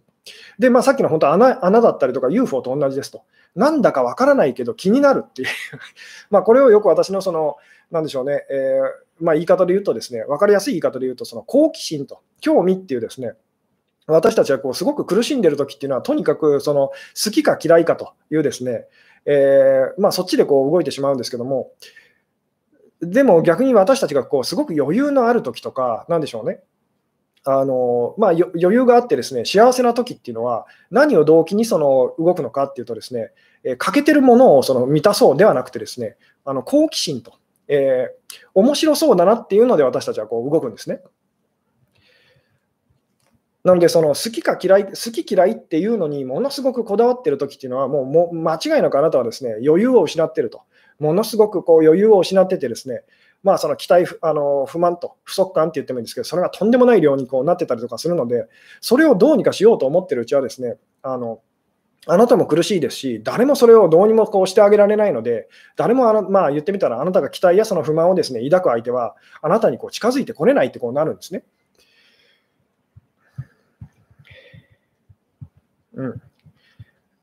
[0.59, 3.22] で、まあ、さっきの本当穴、穴だったりとか UFO と同じですと。
[3.55, 5.49] なんだかわからないけど気になるっていう
[6.28, 7.55] まあこれをよく私のその、
[7.93, 13.35] なんでしょうね、えー、まあ、言い方で言うとですね、分かりやすい言い方で言うと、その好奇心と興味っていうですね、
[14.09, 18.87] 私たちはこうすごく苦しんでる時っていうのは、とにかくその好きか嫌いかというですね、
[19.24, 21.70] えー、まあ、そっちでこう動いてしまうんですけども、
[23.11, 26.61] でも逆に私たちがこうすごく余裕のある時とか、なんでしょうね、
[27.44, 33.32] あのまあ、余裕があってですね幸せな時っていうのは何を動機にその動くのかっていうとですね、
[33.64, 37.34] えー、欠けてるものをその満たそうではなくてですねあの好奇心と、
[37.68, 41.00] えー、面白そうだなっていうので私たちはこう動くんですね。
[43.62, 50.64] なので、その好きか嫌い、好き嫌いっていうのにものすごくこだわってる時っていうのは、もうも間違いなくあなたはですね余裕を失ってると。
[50.99, 53.03] ものすごくこう余裕を失っててですね、
[53.42, 58.47] まあ、その期待あの不満と不足感って言ってもいいんですけど、それがとんでもない量にこうなってたりとかするので、
[58.80, 61.40] それをどうにかしようと思ってるうちはですね、あの
[62.07, 71.45] あなたも苦しいですし、誰もそれをどうにもこうしてあげられないので、誰もあの、まあ、言ってみたら、あなたが期待やその不満をですね抱く相手は、あなたにこう近づいてこれないってこうなるんですね。
[75.95, 76.22] うん、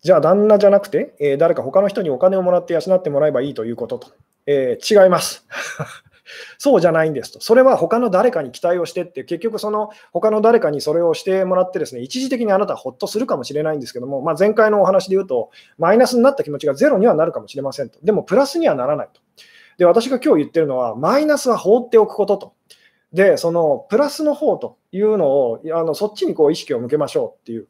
[0.02, 4.08] じゃあ、旦那じゃなくて、えー、誰か他の人にお金をもらって養ってもらえばいいということと。
[4.48, 5.46] えー、違います。
[6.58, 7.42] そうじゃないんですと。
[7.42, 18.00] それは他の誰かに期待をしてって、結局その他の誰かにそれをしてもらってですね、一時的にあなたはほっとするかもしれないんですけども、まあ、前回のお話で言うと、マイナスになった気持ちがゼロにはなるかもしれませんと。
[18.02, 19.22] でもプラスにはならないと。
[19.78, 22.54] で、私が今日言ってるのは、マイナスは放っておくことと。
[23.14, 27.68] で、そのプラスの方というのを、あのそっちにこう意識を向けましょうっていう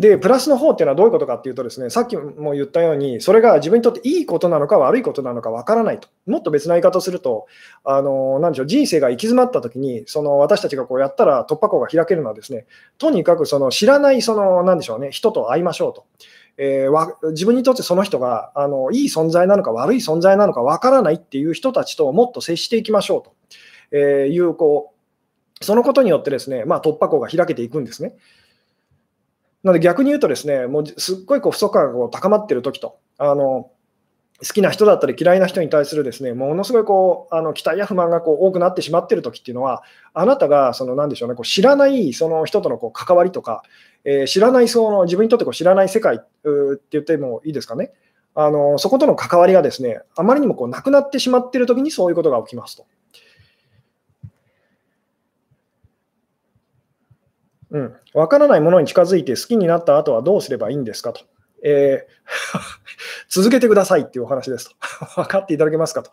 [0.00, 6.08] で、プラスの方っていうのはどういうことかっていうとですね、さっきも言ったように、それが自分にとっていいことなのか悪いことなのかわからないと。
[6.26, 7.46] もっと別な言い方をすると、
[7.84, 12.64] あの、なでしょう、人生が行き詰まった時に、その私たちがこうやったら突破口が開けるのはですね、
[12.96, 16.06] とにかくその知らない、その、なんでしょうね、人と会いましょうと。
[16.56, 23.34] えー、自分にとってその人があのいい存在なのか悪い存在なのかわからないっていう人たちともっと接していきましょうと、
[23.92, 24.92] えいうこ
[25.60, 28.14] うそのことによってですね、まあ、突破口が開けていくんですね。
[29.62, 33.70] なので逆に言うとですね、もうすっごいこう不足感がこう高まっているときと、あの
[34.42, 39.82] 好きな人だったり嫌いな人に対するですね、ものすごいこうあの期待や不満がこう多くなってしまっているときっていうのは、
[40.14, 43.62] あなたがその何でしょうね、こう知らないその人とのこう関わりとか、
[44.04, 46.26] えー、知らないその自分にとってこう知らない世界って
[46.92, 47.92] 言ってもいいですかね。
[48.34, 52.86] あのそことの関わりがですね、あまりにもこうなくなってしまっているときにそういうことが起きますと。
[57.70, 61.20] うん、分からないものに近づいて好きになった後はどうすればいいんですかと。
[61.62, 62.58] えー、
[63.28, 64.76] 続けてくださいっていうお話ですと。
[65.22, 66.10] 分かっていただけますかと。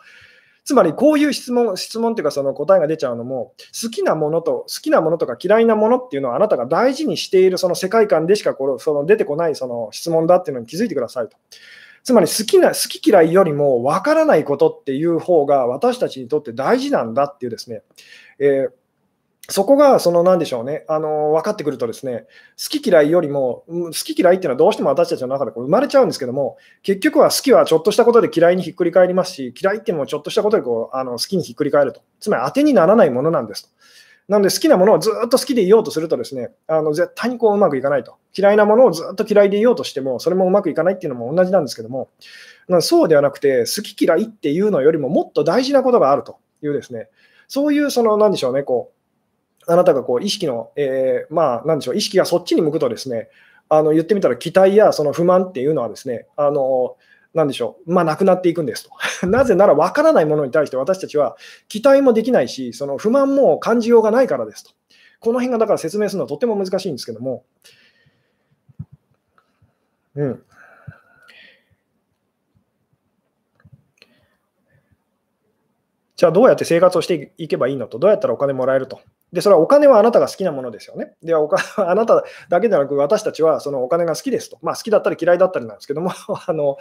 [0.65, 11.37] つまりこういう質問、質問っていうかその答えが出ちゃうのも、好きなものと、好きなものとか嫌いなものっていうのはあなたが大事にしているその世界観でしかこのその出てこないその質問だっていうのに気づいてくださいと。
[12.03, 17.81] つまり好きな、好き嫌いよりも分からないことっていう方が私たちにとって大事なんだっていうですね、
[18.39, 18.71] えー
[19.49, 22.25] そこが、その、なんでしょうね、あの、分かってくるとですね、
[22.61, 32.01] 好き嫌いよりも、好き嫌いっていうのはどうしても私たちの中でこう生まれちゃうんですけども、結局は好きはちょっとしたことで嫌いにひっくり返りますし、嫌いっていうのもちょっとしたことでこうあの好きにひっくり返ると。
[32.19, 33.69] つまり当てにならないものなんですと。
[34.27, 38.15] なので好きなものをずっと好きでいようとするとですね、あの絶対にこううまくいかないと。
[38.37, 42.09] 嫌いなものをずっと嫌いでいようとしても、それもうまくいかないっていうのも同じなんですけども、
[42.81, 47.07] そうではなくて、好き嫌いっていうのよりももっと大事なことがあるというですね、
[47.47, 48.96] そういうその、なんでしょうね、こう、
[49.67, 53.29] あなたがこう意識の、えー、まあ、なんでしょう、意識がそっちに向くとですね、
[53.69, 56.95] あの言ってみたら期待やその不満っていうのはですね、あの
[57.33, 58.89] なんでしょう、まあ、なくなっていくんです
[59.21, 59.27] と。
[59.27, 61.37] なぜなら分からないものに対して私たちは
[61.67, 64.71] 期待もできないし、その不満も感じようがないからですと。
[65.19, 67.43] この辺がだから説明するのはとても難しいんですけども、
[70.15, 70.43] うん。
[76.17, 78.99] じゃあどうやって生活をしていけばいいのと、どうやったらお金もらえると。
[79.31, 81.13] で、それはお金はあなたが好きなものですよね。
[81.21, 84.57] で、お金 あなただけではなく、私たちはそのお金が好きですと。
[84.63, 86.09] まあ、好きだったり嫌いだったりなんですけども、
[86.47, 86.77] あの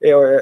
[0.00, 0.40] えー、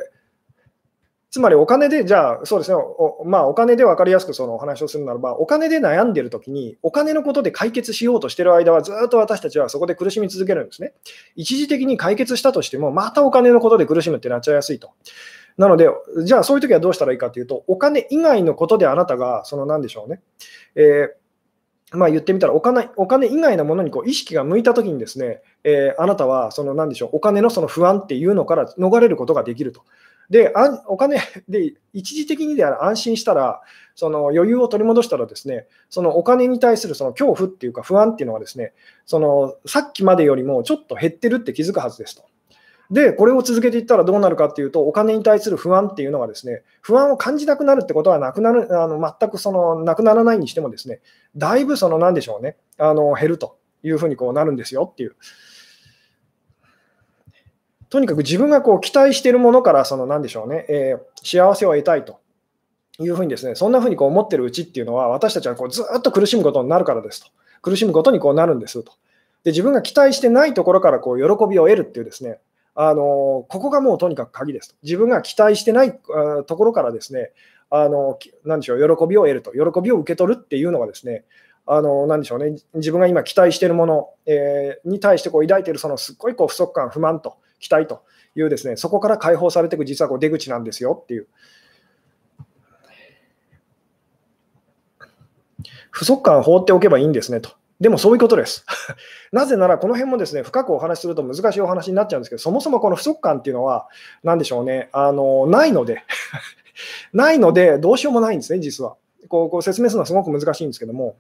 [1.31, 10.93] つまりお金で、じゃあ、そうですね、おまあ、お金で分かりやすくそのお話をするならば、お金で悩んでるときに、お金のことで解決しようとしている間は、ずっと私たちはそこで苦しみ続けるんですね。
[11.35, 14.91] 一時的に解決したとしても、またお金のことで苦しむってなっちゃいやすいと。
[15.57, 15.89] なので、
[16.25, 20.21] じゃあそういう時はどうしたらいいかというと、お金以外のことであなたが、その何でしょうね、
[20.75, 29.83] えー、まあ、言ってみたらお金、お金以外のものにこう意識が向いたときにですね、えー、あなたはその何でしょう、お金のその不安っていうのから逃れることができると。
[30.31, 33.61] で、あお金で一時的にである安心したら、
[33.95, 38.73] その余裕を取り戻したらですね、そのお金に対するその恐怖っていうか不安っていうのはですね、
[39.07, 42.25] そのさっきまでよりもちょっと減ってるって気づくはずですと。
[42.91, 51.01] で、これを続けていったらどうなるかっていうと、お金に対する不安っていうのがですね、不安を感じなくなるってことはなくなる、あの全くそのなくならないにしてもですね、
[51.37, 55.17] だいぶその何でしょうね、あの減るというふうにこうなるんですよっていう。
[57.89, 62.19] とにかく自分がこう期待しているものからその何でしょうね、えー、幸せを得たいと
[62.99, 67.31] いうふうにですね、そんなふうにこう思ってるうちっていうのは、私たちはこうずっと苦しむことになるからですと。
[67.63, 68.93] 苦しむことにこうなるんですと。
[69.45, 72.41] で自分が期待してないところからこう喜びを得るっていうですね、
[72.75, 74.75] あのここがもうとにかく鍵ですと。
[74.83, 75.99] 自分が期待してない
[76.47, 77.31] ところからですね、
[77.71, 81.25] あの何でしょう、喜びを得ると、喜びを受け取るっていうのがですね、
[81.67, 88.05] あの何でしょうね、自分が今期待しているもの、えー、に対してこう抱いているそのすっごいこう不足感、不満と期待と
[88.37, 91.29] いうですね、そこから解放されていく実はこう出口なんですよっていう。
[95.91, 97.51] 不足感を放っておけばいいんですねと。
[97.85, 98.65] でもそういうことです。
[99.31, 103.89] なぜなら、この辺もですね、深くお話しすると難しいお話になっちゃうんですけど、そもそもこの不足感っていうのは、
[104.23, 106.03] 何でしょうね、あのないので
[107.13, 108.97] ないので、どうしようもないんですね、実は。
[109.29, 111.17] こうこう説明するのはすごく難しいんですけども、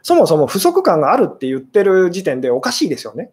[0.00, 3.30] そもそも不足感があるって言ってる時点でおかしいですよね。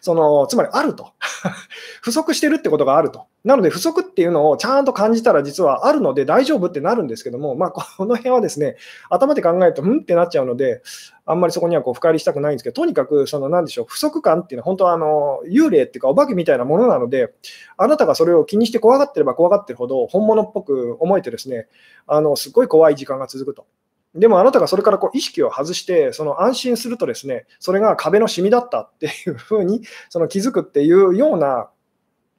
[0.00, 1.12] そのつまりあると。
[2.02, 3.26] 不足してるってことがあると。
[3.44, 8.76] なので、不足っていうのをちゃんと感じたら実はあるので大丈夫ってなるんですけども、まあ、この辺はですね、
[9.10, 10.82] 頭で考えると、うんってなっちゃうので、
[11.26, 17.34] あんまりそこにはこう深入りしたくないんですけど、とにかく、その何でしょう、不足感っていうのは本当はあの幽霊っていうか、お化けみたいなものなので、
[17.76, 21.66] あなたがそれを気にして怖がってれば怖がってるほど、本物っぽく思えてですね、
[22.06, 23.66] あのすごい怖い時間が続くと。
[24.14, 31.68] でもあなたがそれからこう意識を外して、その安心するとですね、それが壁のシミだったっていうふうにその気づくっていうような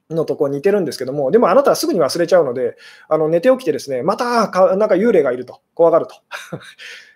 [0.08, 2.76] のとこう似てるんですけども、でもあなたはすぐに忘れちゃうので、
[3.08, 6.14] あの寝て起きてですね、またかなんか幽霊がいると、怖がると。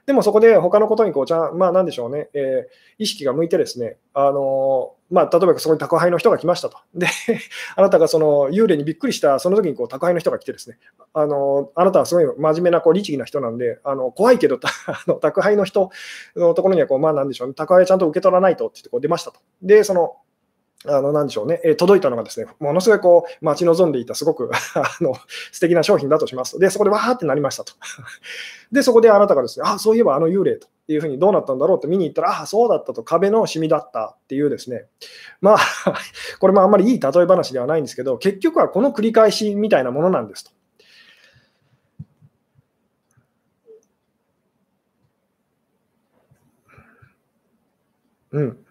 [0.07, 6.79] でもそこで他のことにこうちゃん、まあなんでしょうね、えー、意識が向いてですね、あの、まあ、例えばそこに宅配の人が来ましたと。
[6.95, 7.07] で、
[7.77, 10.79] あなたがその幽霊にびっくりした、その時にこう宅配の人が来てですね、
[11.13, 15.91] あの、あなたはすごい真面目なこう律儀な人なんで、あの怖いけど あの宅配の人
[16.37, 19.41] のところにはこう、まあなんでしょうね、宅配ちゃんと受け取らないとって言ってこう出ましたと。
[19.63, 20.17] で、その
[20.87, 25.15] あの、なんでしょうね、え届いたのがですね、ものすごいこう、待ち望んでいたすごく あの
[25.53, 26.59] 素敵な商品だとします。
[26.59, 27.75] で、そこでわーってなりましたと。
[28.73, 34.87] で、そこであなたがですね、あ、そういえばあの幽霊というふうにどうなったんだろうって見に行ったら、あ、そうだったと、壁のシミだったっていうですね、
[35.43, 35.59] まあ
[36.41, 40.51] これもあんまりいい例え話ではないんですけど、結局はこの繰り返しみたいなものなんですと。
[48.33, 48.65] うん。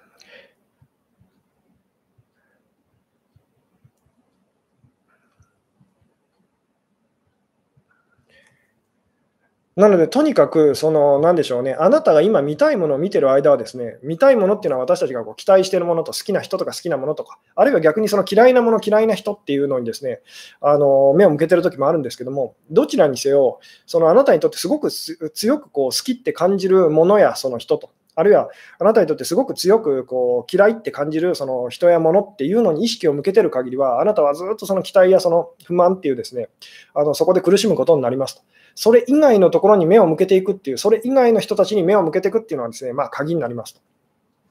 [9.80, 20.19] なので、とにかく、その、なんでしょうね、あなたが今見たいものを見てる間はですね、見たいものっていうのは私たちがこう期待しているものと好きな人とか好きなものとか、あるいは逆にその嫌いなもの、嫌いな人っていうのにですね、
[20.59, 28.49] あの目を向けてる時もあるんですけども、どちらにせよ、そのあなたにとってすごく強くこう好きって感じるものやその人と、あるいは
[28.80, 36.49] あなたにとってすごく強くこう嫌いって感じるその人や物っていうのに意識を向けてる限りは、あなたはずっとその期待やその不満っていうですね、
[36.93, 38.41] あのそこで苦しむことになりますと。
[38.80, 43.82] それ以外のところに目を向けていくっていう、それ以外の人たちに目を向けていくっていうのはですね、まあ、鍵になりますと。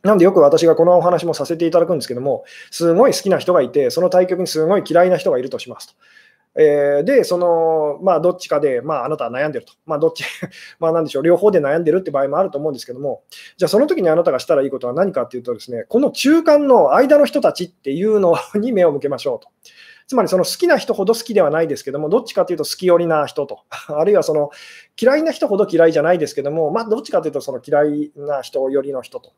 [0.03, 5.95] なんでよく私がこのお話もさせていただくんですけども、すごい好きな人がいて、その対局にすごい嫌いな人がいるとしますと。
[6.61, 9.73] えー、で、その、まあ、どっちかで、まあ、あなたは悩んでると。
[9.87, 10.25] まあ、どっち、
[10.79, 13.23] まあ、なんでしょう、両方で悩んでるって場合もあると思うんですけども、
[13.57, 19.49] じゃあ、その時にあなたがしたらいいことは何かっていうとですね、この中間の間の人たちっていうのに目を向けましょうと。
[20.09, 23.61] つまりその好きな人ほど好きではないですけども、どっちかというと好き寄りな人と、
[23.95, 24.51] あるいはその
[24.99, 29.33] 嫌いな人ほど嫌いじゃないですけども、まあ、どっちかというとその嫌いな人寄りの人と。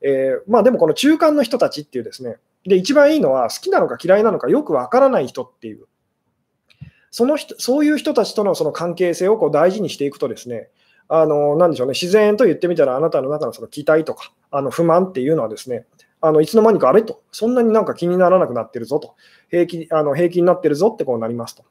[0.00, 5.84] えー、まあ、でもこの中間の人たちっていうですね、で、一番いいのは好きなのか嫌いなのかよくわからない人っていう。
[7.10, 10.70] その人そういう人たちとのその関係性をこう大事にしていくとですね、
[11.08, 15.84] あのなんでしょうね、自然と言ってみたら、あなたの中のその期待とかあの不満っていうのはですね、
[16.26, 19.14] あのいつの間にかあれと、そんなになんか気にならなくなってるぞと、
[19.50, 21.64] 平気あの平気になってるぞってこうなりますと。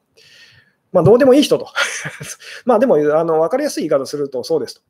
[0.91, 1.67] まあ、どうでもいい人と。
[2.65, 4.81] まあでもあの分かりやすい言い方するとそうですと。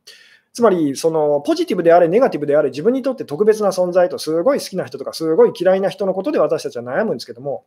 [0.51, 7.63] つまり、そのポジティブであれ、ネガティブであれ、自分にとって特別な存在と、すごい好きな人とか、すごい嫌いな人のことで私たちは悩むんですけども、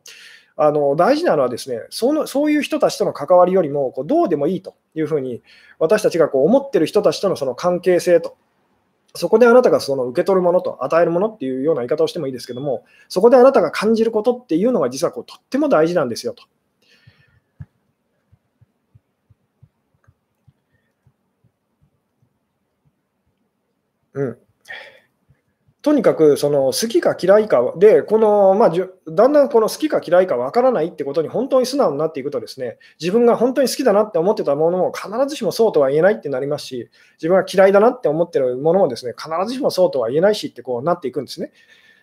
[0.55, 5.41] あの大事なのはですねその、そういう人たちとの関わりよりもこうどうでもいいというふうに、
[5.79, 8.37] 私たちがこう思ってる人たちとのその関係性と、
[9.15, 16.43] そこであなたがその受け取るものと与えるものっていうような言い方をしてもいいですけども、そこであなたが感じることっていうのが実はこうとっても大事なんですよと。
[24.13, 24.37] うん、
[25.83, 41.51] とにかくその好きか嫌いかで、このまあ、だんだんこの好きか嫌いか分からないってことに本当に素直になっていくと、ですね自分が本当に好きだなって思ってたものも必ずしもそうとは言えないってなりますし、自分が嫌いだなって思ってるものもですね必ずしもそうとは言えないしってこうなっていくんですね。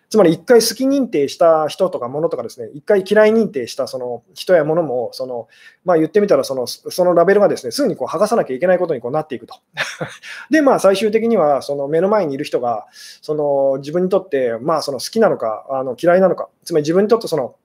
[0.09, 5.47] つまり一回好き認定した人とかものとかですね、一回嫌い認定したその人やものも、その
[5.83, 9.55] まあ、言ってみたらその、そのラベルがですね、すぐにこう剥がさなきゃいけないことにこうなっていくと。
[10.49, 12.85] で、まあ、最終的にはその目の前にいる人が、
[13.21, 17.55] その自分にとって、まあ、その好きなのかあの嫌いなのか、つまり自分にとってその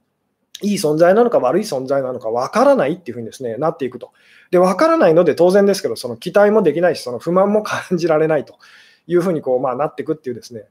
[0.63, 4.13] いい存在なのか悪い存在なのか分からないっていうふうにですね、なっていくと。
[4.51, 8.57] で、分からないので当然ですけど、その期待もできないし、その不満も感じられないと
[9.07, 10.65] いうふうにこう、まあ、なっていくっていうですね、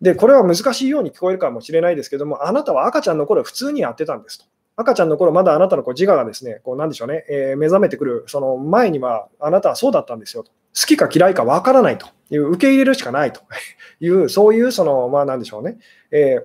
[0.00, 4.44] で、これは難しいように聞こえるかもしれないですけども、あなたは赤ちゃんの頃普通にやってたんですと。
[4.76, 10.52] 赤ちゃんの頃まだあなたのこう自我がですね、こうなんでしょうね、えー、目覚めてくる、その前にはあなたはそうだったんですよと。
[10.80, 13.40] 好きか嫌いか分からないという、受け入れるしかないと
[14.00, 15.78] いう、そういう、その、まあなんでしょうね、
[16.12, 16.44] えー、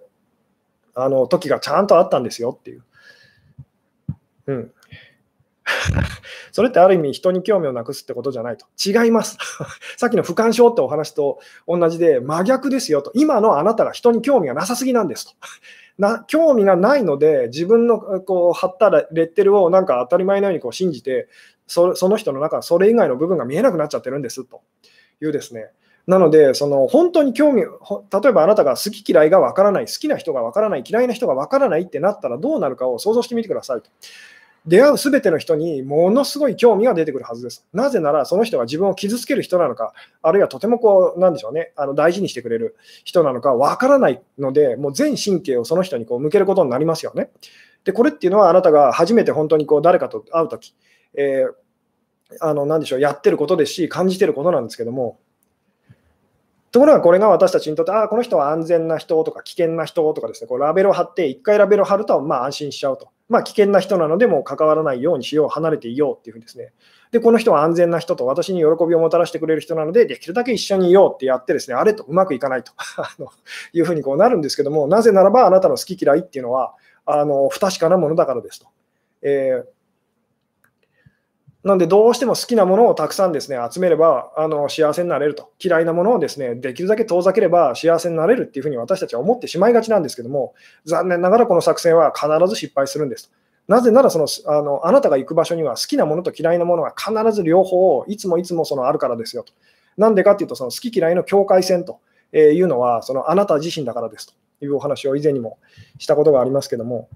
[0.96, 2.84] あの時がちゃんとあったんですよっていう。
[4.48, 4.72] うん。
[6.52, 8.66] それってある意味人に興味をなくすってことじゃないと。
[8.84, 9.38] 違います。
[9.98, 13.12] さっきの不干渉ってお話と同じで真逆ですよと。
[13.16, 15.34] 今のあなたが人に興味がなさすぎなんですと。
[15.98, 21.28] な興味がないので自分のこう貼ったレッテルをなんか当たり前のようにこう信じて
[21.68, 24.62] その人の中それ以外の部分が見えなくなっちゃってるんですと
[25.22, 25.70] いうですね。
[26.06, 33.90] なので、その本当に興味、例えばあなたが好き嫌いがわからない、好きな人がわからない、嫌いな人がわからないってなったらどうなるかを想像してみてくださいと。
[34.66, 37.66] 出会うすべての人にものすごい興味が出てくるはずです。
[37.74, 47.30] なぜなら、その人が自分を傷つける人なのか、あるいはとてもこう、なんでしょうね、あの大事にしてくれる人なのかわからないので、もう全神経をその人にこう向けることになりますよね。
[47.84, 50.74] で、これっていうのはあなたが初めて本当にこう誰かと会うとき、
[51.16, 51.54] えー、
[52.40, 55.20] あの、なんでしょう、やってることですし、感じてることなんですけども、
[56.72, 63.10] ところがこれが私たちにとって、ああ、この人は安全な人とか危険な人とかですね、こうラベルを貼って、1回ラベルを貼ると、まあ安心しちゃうと。
[63.30, 66.74] まあ危険な人なので、も関わらないようにしよう、離れていようっていうふうにですね。
[67.12, 72.72] で、この人は安全な人と私に喜びをもたらしてくれる人なので、できるだけ一緒にいようってやってですね、あれとうまくいかないと
[73.74, 76.74] いうふうにこうなるんですけども、なぜならばあなたの好き嫌いっていうのは、
[77.06, 78.68] あの不確かなものだからですと。
[79.22, 79.83] えー
[81.64, 90.54] なので、どうしても好きなものをたくさんですね集めればあの幸せになれると、嫌いなものをですねできるだけ遠ざければ幸せになれるっていうふうに私たちは思ってしまいがちなんですけども、
[90.86, 93.32] 残念ながらこの作戦は必ず失敗するんです。
[93.70, 99.54] なぜならそのあの、あなたが行く場所には好きなものと嫌いなものが必ず両方いつもいつもそのあるからですよと。
[99.96, 102.02] なんでかっていうと、その好き嫌いの境界線と
[102.34, 105.60] いうのは、そのあなた自身だからですというお話を以前にも
[105.98, 107.08] したことがありますけども。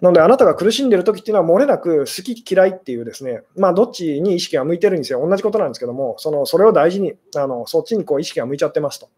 [0.00, 5.26] なので、あなたが苦しんでるときっていうのは、漏れなく好き嫌いっていうですね、まあ、どっちに意識が向いてるんですよ。
[5.26, 9.08] 同じことなんですけども、そのそれを大事に、あのそっちにこう意識が向いちゃってますと。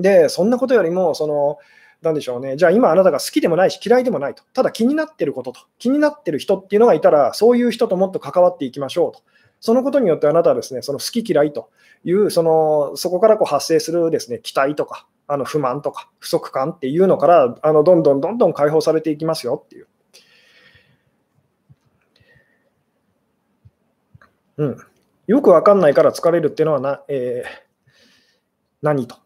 [0.00, 1.58] で、そんなことよりも、その、
[2.02, 9.20] なんでしょうね、じゃあ今あなたが好きでもないし嫌いでもないと、ただ気になってることと、気になってる人っていうのがいたら、そういう人ともっと関わっていきましょうと。
[9.60, 11.70] そのことによってあなたはですね、その好き嫌いと
[12.04, 19.86] いう、そのそこからこう発生するですね、期待とか、あの不満とか不足感っていうのから、あのどんどんどんどん解放されていきますよっていう。
[24.56, 24.76] うん、
[25.26, 27.50] よくわかんないから疲れるっていうのはな、えー、
[28.82, 29.16] 何と。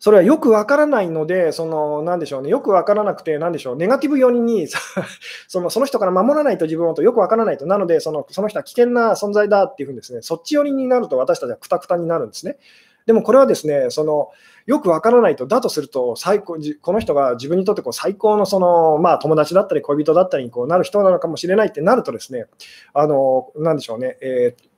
[0.00, 4.68] それはよくわからないので、その、なんでしょうね、よくわからなくて、なんでしょう、ネガティブ寄りに
[5.48, 12.58] そのその人から守らないと自分をとよくわからないと、なのでその、その人は危険な存在だっていうふうにですね、そっち寄りになると私たちはくたくたになるんですね。
[13.06, 14.28] でもこれはですね、その
[14.68, 22.44] よくわからないと、だとすると最高、この人が自分にとってこう最高のその、まあ、友達だったり恋人だったりにこうなる人なのかもしれないってなるとですね、
[22.92, 24.68] あの、なんでしょうね、えー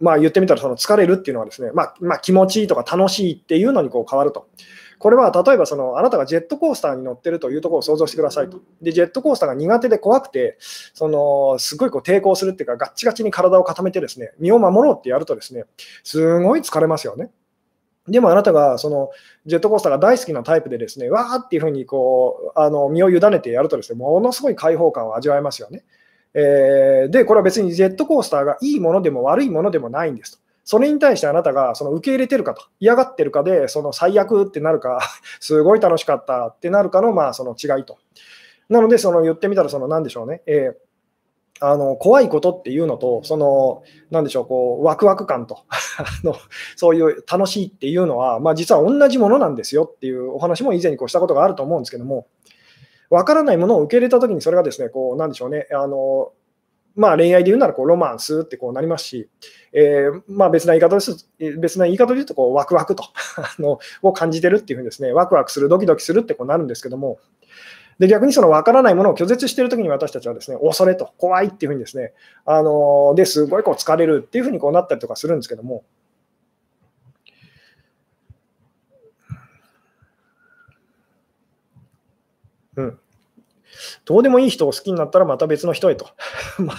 [0.00, 4.48] まあ、言ってみたらその疲れるっていうのはですね、まあ、まあ、気持ちいいとか楽しいっていうのにこう変わると。
[4.98, 8.60] これは例えばそのあなたがジェットコースターに乗ってるというところを想像してくださいと。
[8.82, 10.58] で、ジェットコースターが苦手で怖くて、
[10.92, 15.64] そのすごいこう抵抗するっていうか、ガッチガチに体を固めてですね、身を守ろうってやるとですね、
[16.02, 17.30] すごい疲れますよね。
[18.08, 19.10] でもあなたがその
[19.46, 25.84] ジェットコースターが大好きなタイプでですね、わーっていうふうにこうあの身を委ねてやるとですね、ものすごい開放感を味わえますよね。
[26.34, 30.38] えー、で、これは別にジェットコースターがいいものでも悪いものでもないんですと。
[30.64, 35.00] それに対してあなたがその受け入れてるかと、嫌がってるかで、その最悪ってなるか、
[35.40, 37.96] すごい楽しかったってなるかの,、まあその違いと。
[38.68, 40.74] なので、その言ってみたら、その何でしょうね、えー、
[41.60, 46.36] あの怖いことっていうのと、そのなんでしょう、こうワクワク感と あの、
[46.76, 52.26] そういう楽しいっていうのは、まあ、実は同じものなんですよっていうお話も以前にこうしたことがあると思うんですけども、
[53.10, 56.32] わからないものを受け入れたときに、それがですね、こうなんでしょうね、あの
[56.98, 59.28] まあ、恋愛で言うならこうロマンスってこうなりますし、
[59.72, 61.28] えー、まあ、別な言い方です、
[61.60, 63.04] 別な言い方で言うとこうワクワクと
[63.38, 67.18] あのを感じてるっていうふうにですね、ワクワクする、ドキドキするってこうなるんですけども、
[67.98, 72.12] で逆にその分からないものを拒絶しているときに私たちはですね、恐れと怖いっていうふうにですね、
[72.44, 75.84] あのですごいこう疲れるっていうふうにこうなったりとかするんですけども、
[82.76, 82.98] うん、
[84.04, 86.08] どうでもいい人を好きになったらまた別の人へと。
[86.58, 86.76] まあ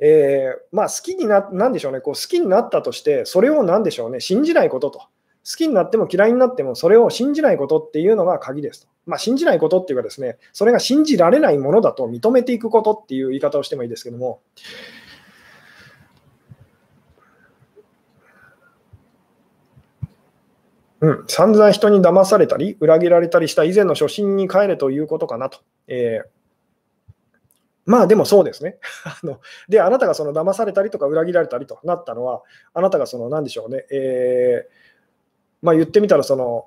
[0.00, 5.02] えー、まあ、好きにな、なんでしょうね、こう好きになったとして、それをなんでしょうね、信じないことと。
[5.48, 8.88] 好きになっても嫌いになっても、それを信じないことっていうのが鍵ですと。
[9.06, 14.42] まあ、信じないことっていうかですね、それが信じられないものだと認めていくことっていう言い方をしてもいいですけども、
[21.00, 25.60] うん、散々人に騙されたり、裏切られたりした以前の初心に帰れということかなと。
[25.86, 26.38] えー
[27.88, 28.76] まあでもそうですね。
[29.02, 32.42] あので、あなたがその騙されたりとか裏切られたりとなったのは、
[32.74, 34.72] あなたがその何でしょうね、えー、
[35.62, 36.66] まあ言ってみたらその、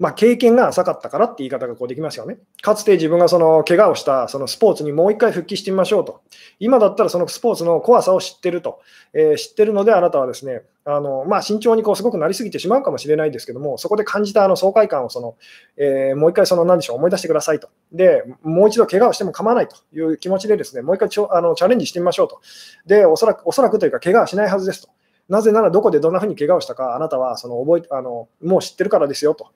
[0.00, 2.38] まあ、経験が浅かったからって言い方がこうできますよね。
[2.62, 6.20] かつて自分がその怪我をしたそのスポーツにもう一回復帰してみましょうと。
[6.58, 8.80] 今だったらそのスポーツの怖さを知ってると。
[9.12, 15.36] えー、知ってるのであなたはですね、あのまあ、慎重にこうすごくなりすぎてしまうかもしれないですけども、そこで感じたあの爽快感をその、
[15.76, 17.68] えー、もう一回その何でしょう思い出してくださいと。
[17.92, 22.40] で、もう一度怪我をしても構わないという気持ちでですね、もう一回ちょあのチャレンジしてみましょうと。
[22.84, 24.88] で、おそらくおそらくというか、怪我はしないはずですと。
[25.28, 29.48] なぜならどこでどんなふうに怪我をしたか、あなたはその覚えあのもう知ってるからですよと。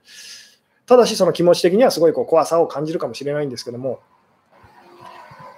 [0.86, 4.00] ただし、その気持ち的にはすごいこう怖さを感じるかもしれないんですけども、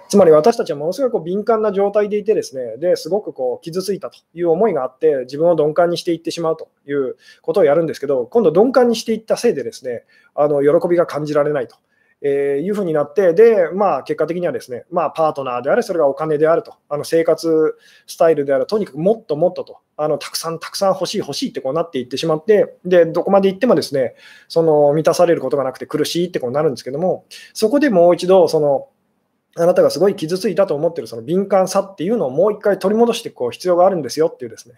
[0.09, 10.03] つまり私たちはものすごいこう敏感な状態でいて、ですねですごくこう傷ついたという思いがあって、自分を鈍感にしていってしまうということをやるんですけど、今度、鈍感にしていったせいで、ですね
[10.35, 11.77] あの喜びが感じられないと。
[12.23, 24.15] えー、いうふうになって、で、まあ、結果的にはですね、まあ、パートナーであれ、それがお金であると、あの生活スタイルである、とにかくもっともっとと、あのたくさんたくさん欲しい、欲しいってこうなっていってしまって、で、どこまで行ってもですね、
[24.47, 28.87] その満たされることがなくて苦しいってこうなるんですけども、そこでもう一度、その、
[29.55, 34.75] あなたがすごい傷ついたと思ってるその敏感さっていうのをもう一回取り戻していく必要があるんですよっていうですね、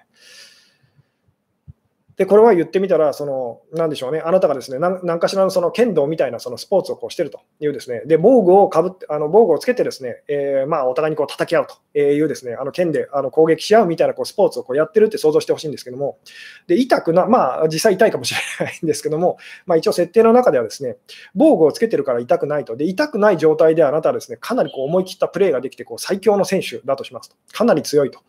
[2.17, 16.19] で、これは言ってみたら、その、なんでしょうね、あなたがですね、何かしらのその剣道みたいなそのスポーツをこうしてるというですね、で、防具をかぶって、あの防具をつけてですね、えー、まあ、お互いにこう叩き合うというですね、あの剣であの攻撃し合うみたいなこうスポーツをこうやってるって想像してほしいんですけども、
[16.67, 20.97] で、痛くな、まあ、実際痛いかもしれないんですけども、 まあ、一応設定の中ではですね、
[21.35, 22.75] 防具をつけてるから痛くないと。
[22.75, 27.35] で、痛くない状態であなたはですね、かなりこう思い切ったプレーができて、こう最強の選手だとしますと。
[27.51, 28.19] かなり強いと。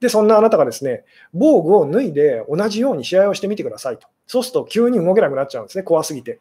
[0.00, 4.08] で、そんなあなたがですね、防具を脱いで同じように試合をしてみてくださいと。
[4.26, 6.40] そうすると急に動けなくなっちゃうんですね、怖すぎて。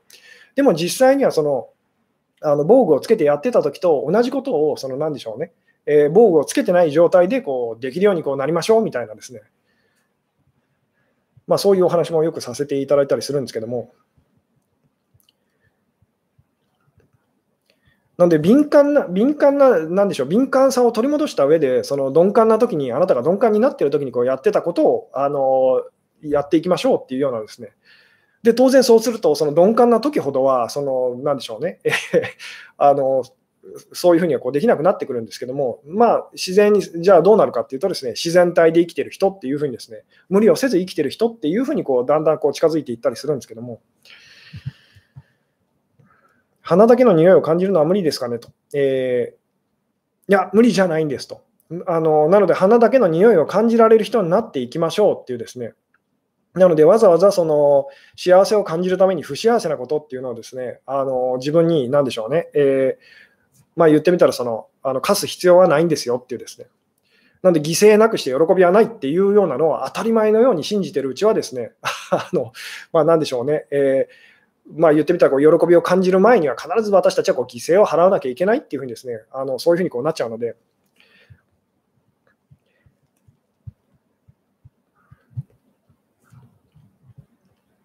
[0.55, 1.69] でも実際にはその、
[2.41, 5.51] あの防具をつけてやってた時と同じことを、その何でしょうね、
[5.85, 9.41] えー、防具をつけてない状態でこうできるようにこうなりましょうみたいなですね、
[11.47, 13.93] まあ、そういうお話もよくさせていただいたりするんですけども、
[18.17, 25.83] なので敏感な、敏感な、なんでしょう、敏感さを取り戻した上で、その鈍感な時に、あなたが鈍感になっている時にこうやってたことを、あの
[26.21, 27.73] やっていきましょうっていうようなですね。
[28.43, 31.79] で、当然そうすると、その鈍感な時ほどは、その、なんでしょうね、
[32.77, 33.23] あの
[33.93, 43.81] そういうふうにはこうできなくなってくるんですけども、まあ、自然に、じゃあどうなるかっていうとですね、自然体で生きてる人っていうふうにですね、無理をせず生きてる人っていうふうにこうだんだんこう近づいていったりするんですけども、
[46.65, 48.49] 鼻だけの匂いを感じるのは無理ですかねと。
[48.73, 51.43] えー、いや、無理じゃないんですと。
[51.85, 55.73] あのなので、鼻だけの匂いを感じられる人になっていきましょうっていうですね。
[56.55, 57.85] なので、わざわざその
[58.15, 63.03] 幸せを感じるために不幸せなことっていうのをですね、あの自分に何でしょうね、えー、
[63.75, 66.65] まあ、言ってみたらその、あの課す必要はないんですよっていうですね。
[67.43, 71.73] なので、犠牲なくして喜びはないっていうようなのは当たり前のように信じてるうちはですね、
[72.09, 72.53] あの
[72.91, 74.34] まあ、なんでしょうね、えー、
[74.73, 80.55] まあ、言ってみたらこう喜びを感じる前には必ず私たちはこう犠牲を払わなきゃいけないっていうふうにですねあのそういうふうにこうなっちゃうので。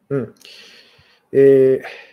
[0.08, 0.34] うん
[1.32, 2.09] えー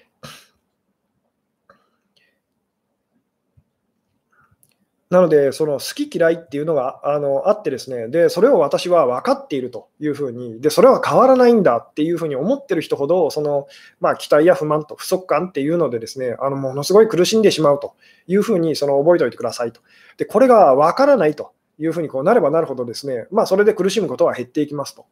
[5.10, 13.68] なので、その好き嫌いっていうのがあのあってですね、で、それを私は分かっているというふうに、で、それは変わらないんだっていうふうに思ってる人ほど、その、
[14.01, 17.95] まあ、期待や不満と不足感っていうのでですね、あの、ものすごい苦しんでしまうと
[18.28, 19.80] いうふうに、その、覚えておいてくださいと。
[20.18, 25.05] で、これが分からないというふうにこうなればなるほどですね、まあ、それで苦しむことは減っていきますと。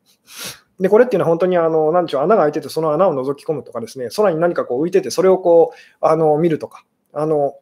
[0.80, 6.84] で、これっていうのは本当にあの、なんでしょう、穴が開いてて、その穴を覗き込むとかですね、空に何かこう浮いてて、それをこう、あの、見るとか、
[7.14, 7.56] あの、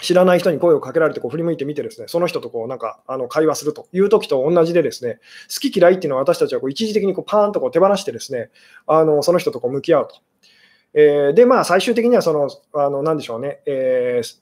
[0.00, 5.18] 知らない人に声をかけられてこう振り向いてみてですね、その人とこうなんかあの会話するという時と同じでですね、
[5.52, 8.50] 好き嫌いっていうのは私たちはこう一時的にこうパーンとこう手放してですね、
[8.86, 10.16] あのその人とこう向き合うと。
[10.94, 14.38] えー、で、まあ最終的にはその、あの、なんでしょうね、えー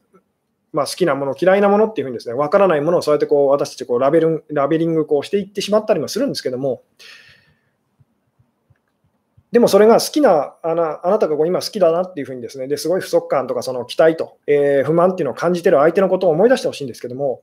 [0.72, 6.82] まあ、好きなもの、嫌いなものっていうふうにですね、わからないものをそうやってこう私たちこうラベルラベリングこうしていってしまったりもするんですけども、
[9.52, 17.42] でもそれが好きな、あなあなたが今好きだなっていうふうにですね、ですごい不足感とかその期待と、えー、不満っていうのを感じてる相手のことを思い出してほしいんですけども、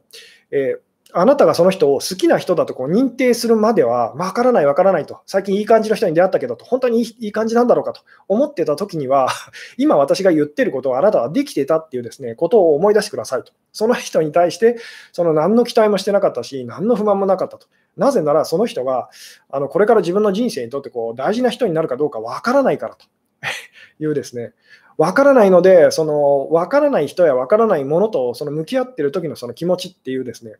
[0.51, 0.79] えー、
[1.15, 9.29] あなたがその人を好きな人だとこう認定するまでは、わからない、わからないと、最近いい感じの人に出会ったけど、本当にいい感じなんだろうかと思ってた時には、
[9.77, 13.53] 今私が言ってることをあなたはできてたっていうですね、ことを思い出してくださいと。
[13.71, 14.77] その人に対して、
[15.11, 17.67] その何の期待もしてなかったし、何の不満もなかったと。
[17.97, 19.09] なぜなら、その人が
[19.49, 23.05] あのこれから自分の人生にとってこう大事な人になるかどうかわからないからと
[23.99, 24.53] いうですね、
[24.97, 30.55] わからないので、そのわからない人やわからないものとその向き合っている時のその気持ちっていうですね、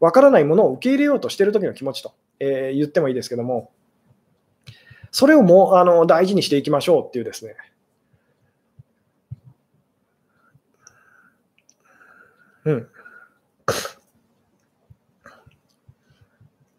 [0.00, 3.70] わからないものを受け入れようとしている時の気持ちと、えー、言ってもいいですけども、
[5.10, 7.56] それをもうあの大事にしていきましょうっていうですね。
[12.64, 12.88] うん。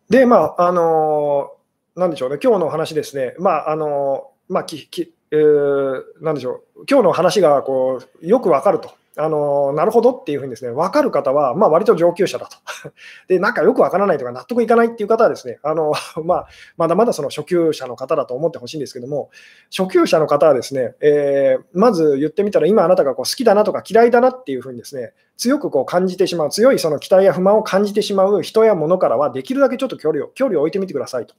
[0.09, 8.91] で、まあ、あのー、なんでしょうね、今日の話ですね、まあ、あのー、まあ、ききえー、なんでしょう、今日の話がこうよくわかると。
[9.17, 12.57] あのなるほどっていうふうにですね、分かる方は、まあ、割と上級者だと。
[13.27, 15.93] で、なんかよくわからないとか納得いかないっていう方はですね、あの
[16.23, 16.47] まあ、
[16.77, 19.29] まだまだその初級者の方だと思ってほしいんですけども、
[19.75, 31.35] 初級者の方はですね、えー、まず言ってみたら、今あなたがこう好きだなとか嫌いだなっていうふうにですね、強くこう感じてしまう、強いその期待や不満を感じてしまう人や物からは、できるだけちょっと距離を距離を置いてみてくださいと。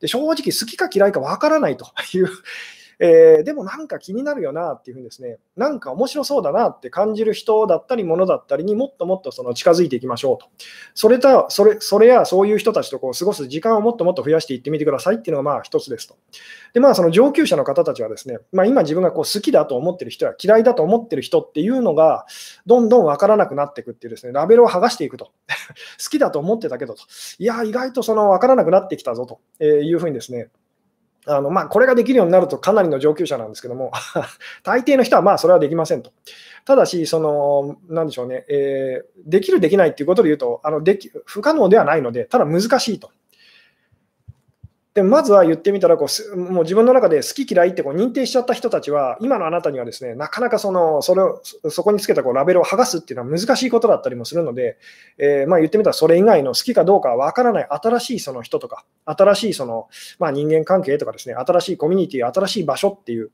[0.00, 2.28] で正直、好きか嫌いかわからないという
[3.00, 10.46] えー、でもなんか気になるよなっていうふうにですね、なんか面白そうだなって感じる人だったり、ものだったりにもっともっとその近づいていきましょうと。
[10.94, 16.16] それとそれそれやそういう人たちとこう過ごす時間をもっともっと増やしていってみてくださいっていうのがまあ一つですと。
[16.74, 22.26] で、まあその上級者の方たちはですね、まあ、今自分がこう好きだと思ってる人や嫌いだと思ってる人っていうのが、
[22.66, 25.26] どんどん分からなくなっていくっていうですね、ラベルを剥がしていくと。
[26.02, 27.02] 好きだと思ってたけどと。
[27.38, 30.50] いや、意外とその分からなくなってきたぞというふうにですね、
[31.28, 33.92] あのまあ、これができるようになるとかなりの上級者なんですけども、
[34.64, 36.10] 大抵の人はまあそれはできませんと。
[36.64, 43.10] ただし、その、なんでしょうね、えー、できる、できないっていうことで言うと、あのでき不可能ではないので、ただ難しいと。
[44.94, 54.76] でまずは言ってみたらこう、もう自分の中で好き嫌いってこう認定しちゃった人たちは、今のあなたにはですね、なかなかそのそれをそこにつけたこうラベルを剥がすっていうのは難しいことだったりもするので、
[55.18, 63.30] えー、まあ、言ってみたらそれ以外の好きかどうかわからない新しいその人とか、新しいその、まあ、人間関係とかですね、新しいコミュニティ、新しい場所っていう、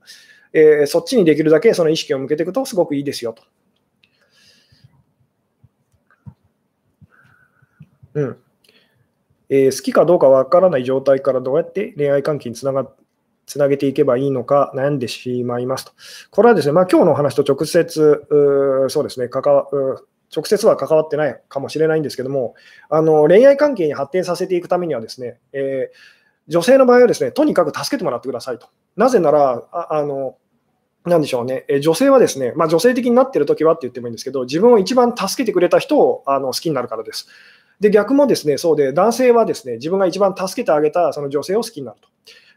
[0.52, 3.42] えー、そっちにできるだけその意識を向けていくとすごくいいですよと。
[8.14, 8.43] うん
[9.55, 12.90] えー、好きかどうかわからない状態からどうやって恋愛関係につなが
[13.46, 15.92] つなげていけばいいのか悩んでしまいますと。
[16.30, 18.26] これはですね、まあ、今日のお話と直接、
[18.88, 19.68] そうですね、関わ
[20.34, 22.55] 直接は関わってないかもしれないんですけども、
[22.88, 25.96] あの恋愛関係に発展させていくためにはですね、えー、
[26.48, 28.66] 女性の場合はですね、とにかく助けてもらってくださいと。
[28.96, 30.36] なぜなら、あの
[31.05, 37.28] なでしょうね、え女性はですね、まあ、女性的になっているときはって言ってもいいんですけど、自分を一番助けてくれた人をあの好きになるからです。
[37.81, 42.09] で、逆もですね、そうで、男性はですね、自分が一番助けてあげたその女性を好きになると。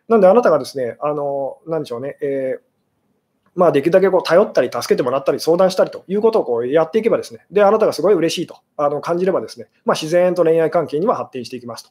[0.07, 2.67] なんで、あなたがですね、あの、なでしょうね、えー
[3.57, 11.89] まあ、できるだけこう頼ったり、助けてもらったり、相談したりということをこうやっていけばですね、で、あなたがすごい嬉しいとあの感じればですね、まあ、自然と恋愛関係には発展していきますと。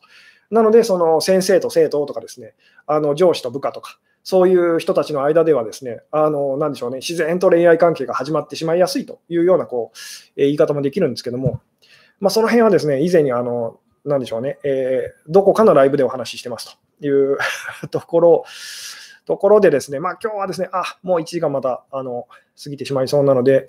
[0.51, 2.55] なので、その先生と生徒とかですね、
[2.87, 9.99] あの上司と部下とか、そういう人たちの間ではですね、あの、なでしょうね、自然と恋愛関係が始まってしまいやすいというような、こう、
[10.41, 11.61] え言い方もできるんですけども、
[12.21, 16.87] まあ、その辺はですね、以前にあの、なんでしょうね、えー、どこかのライブでお話ししてますと。
[17.01, 17.37] いう
[17.91, 18.45] ところ
[19.27, 22.29] ところでですね、まあ今日はですね、あ、もう1時間また、あの、
[22.63, 23.69] 過ぎてしまいそうなので、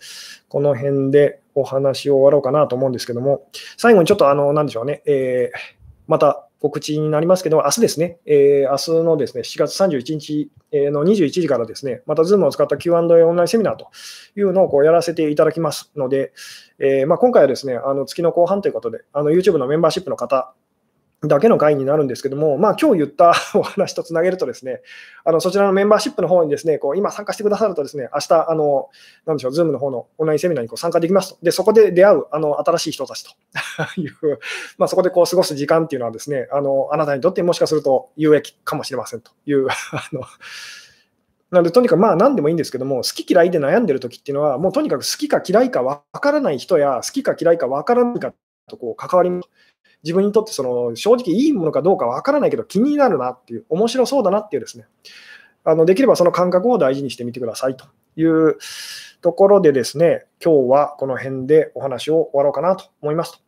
[0.50, 5.58] この辺でお話を終わろうかなと思うんですけども、最後にちょっとあの、なんでしょうね、えー、
[6.06, 13.90] また告知になりますけど、明日ですね、えー、明日のですね、7月31日の21時からですね、またズームを使った Q&A オンラインセミナーと
[14.36, 16.34] いうのをこうやらせていただきますので、
[16.80, 20.54] えー、まあ、今回はですね、あの月の後半ということで、あの YouTube のメンバーシップの方
[21.24, 24.82] だけの会になるんですけども、まあ今日言った お話とつなげるとですね、
[25.24, 28.90] あのそちらのメンバーシップの方にですね、こう今参加してくださるとですね、明日、あの、
[29.26, 31.40] なんでしょう、ズームの方のオンラインセミナーにこう参加できますと。
[31.42, 33.32] で、そこで出会う、あの、新しい人たちと
[34.00, 34.40] いう、
[34.78, 40.22] まあそこでこう過ごす時間っていうのはですね、あの、あなたにとってもしかすると有益かもしれませんという、 あの、
[41.50, 48.34] なので、とにかくまあ何でもいいんですけども、好き嫌いで悩んでる時っていうのは、もうとにかく好きか嫌いか分からない人や、好きか嫌いか分からないか
[48.68, 49.32] とこう関わり
[50.04, 54.86] 自分にとってその正直いいものかどうかわからないけど気になるなっていう、面白そうだなっていうですね、
[55.64, 57.86] あのできればその感覚を大事にしてみてくださいと
[58.16, 58.58] いう
[59.22, 63.40] ところでですね、今日はこの辺でお話を終わろうかなと思いますと。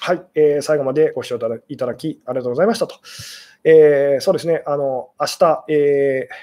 [0.00, 1.36] はい、えー、最後までご視聴
[1.68, 2.96] いただきありがとうございましたと。
[3.64, 6.34] えー、そうですね、あの明日、えー、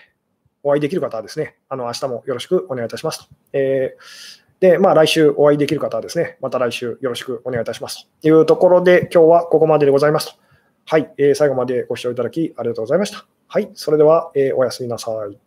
[0.64, 3.36] お会いできる方はですね、あの明日もよろしくお願いいたしますと。
[3.54, 10.46] えーで、まあ、来週お会いできる方はですね、また来週よろしくお願いいたしますというところで、今日はここまででございますと。
[10.88, 13.26] はい、えー、最後までご視聴いただきありがとうございました。
[13.48, 15.45] はい、それでは、えー、おやすみなさい。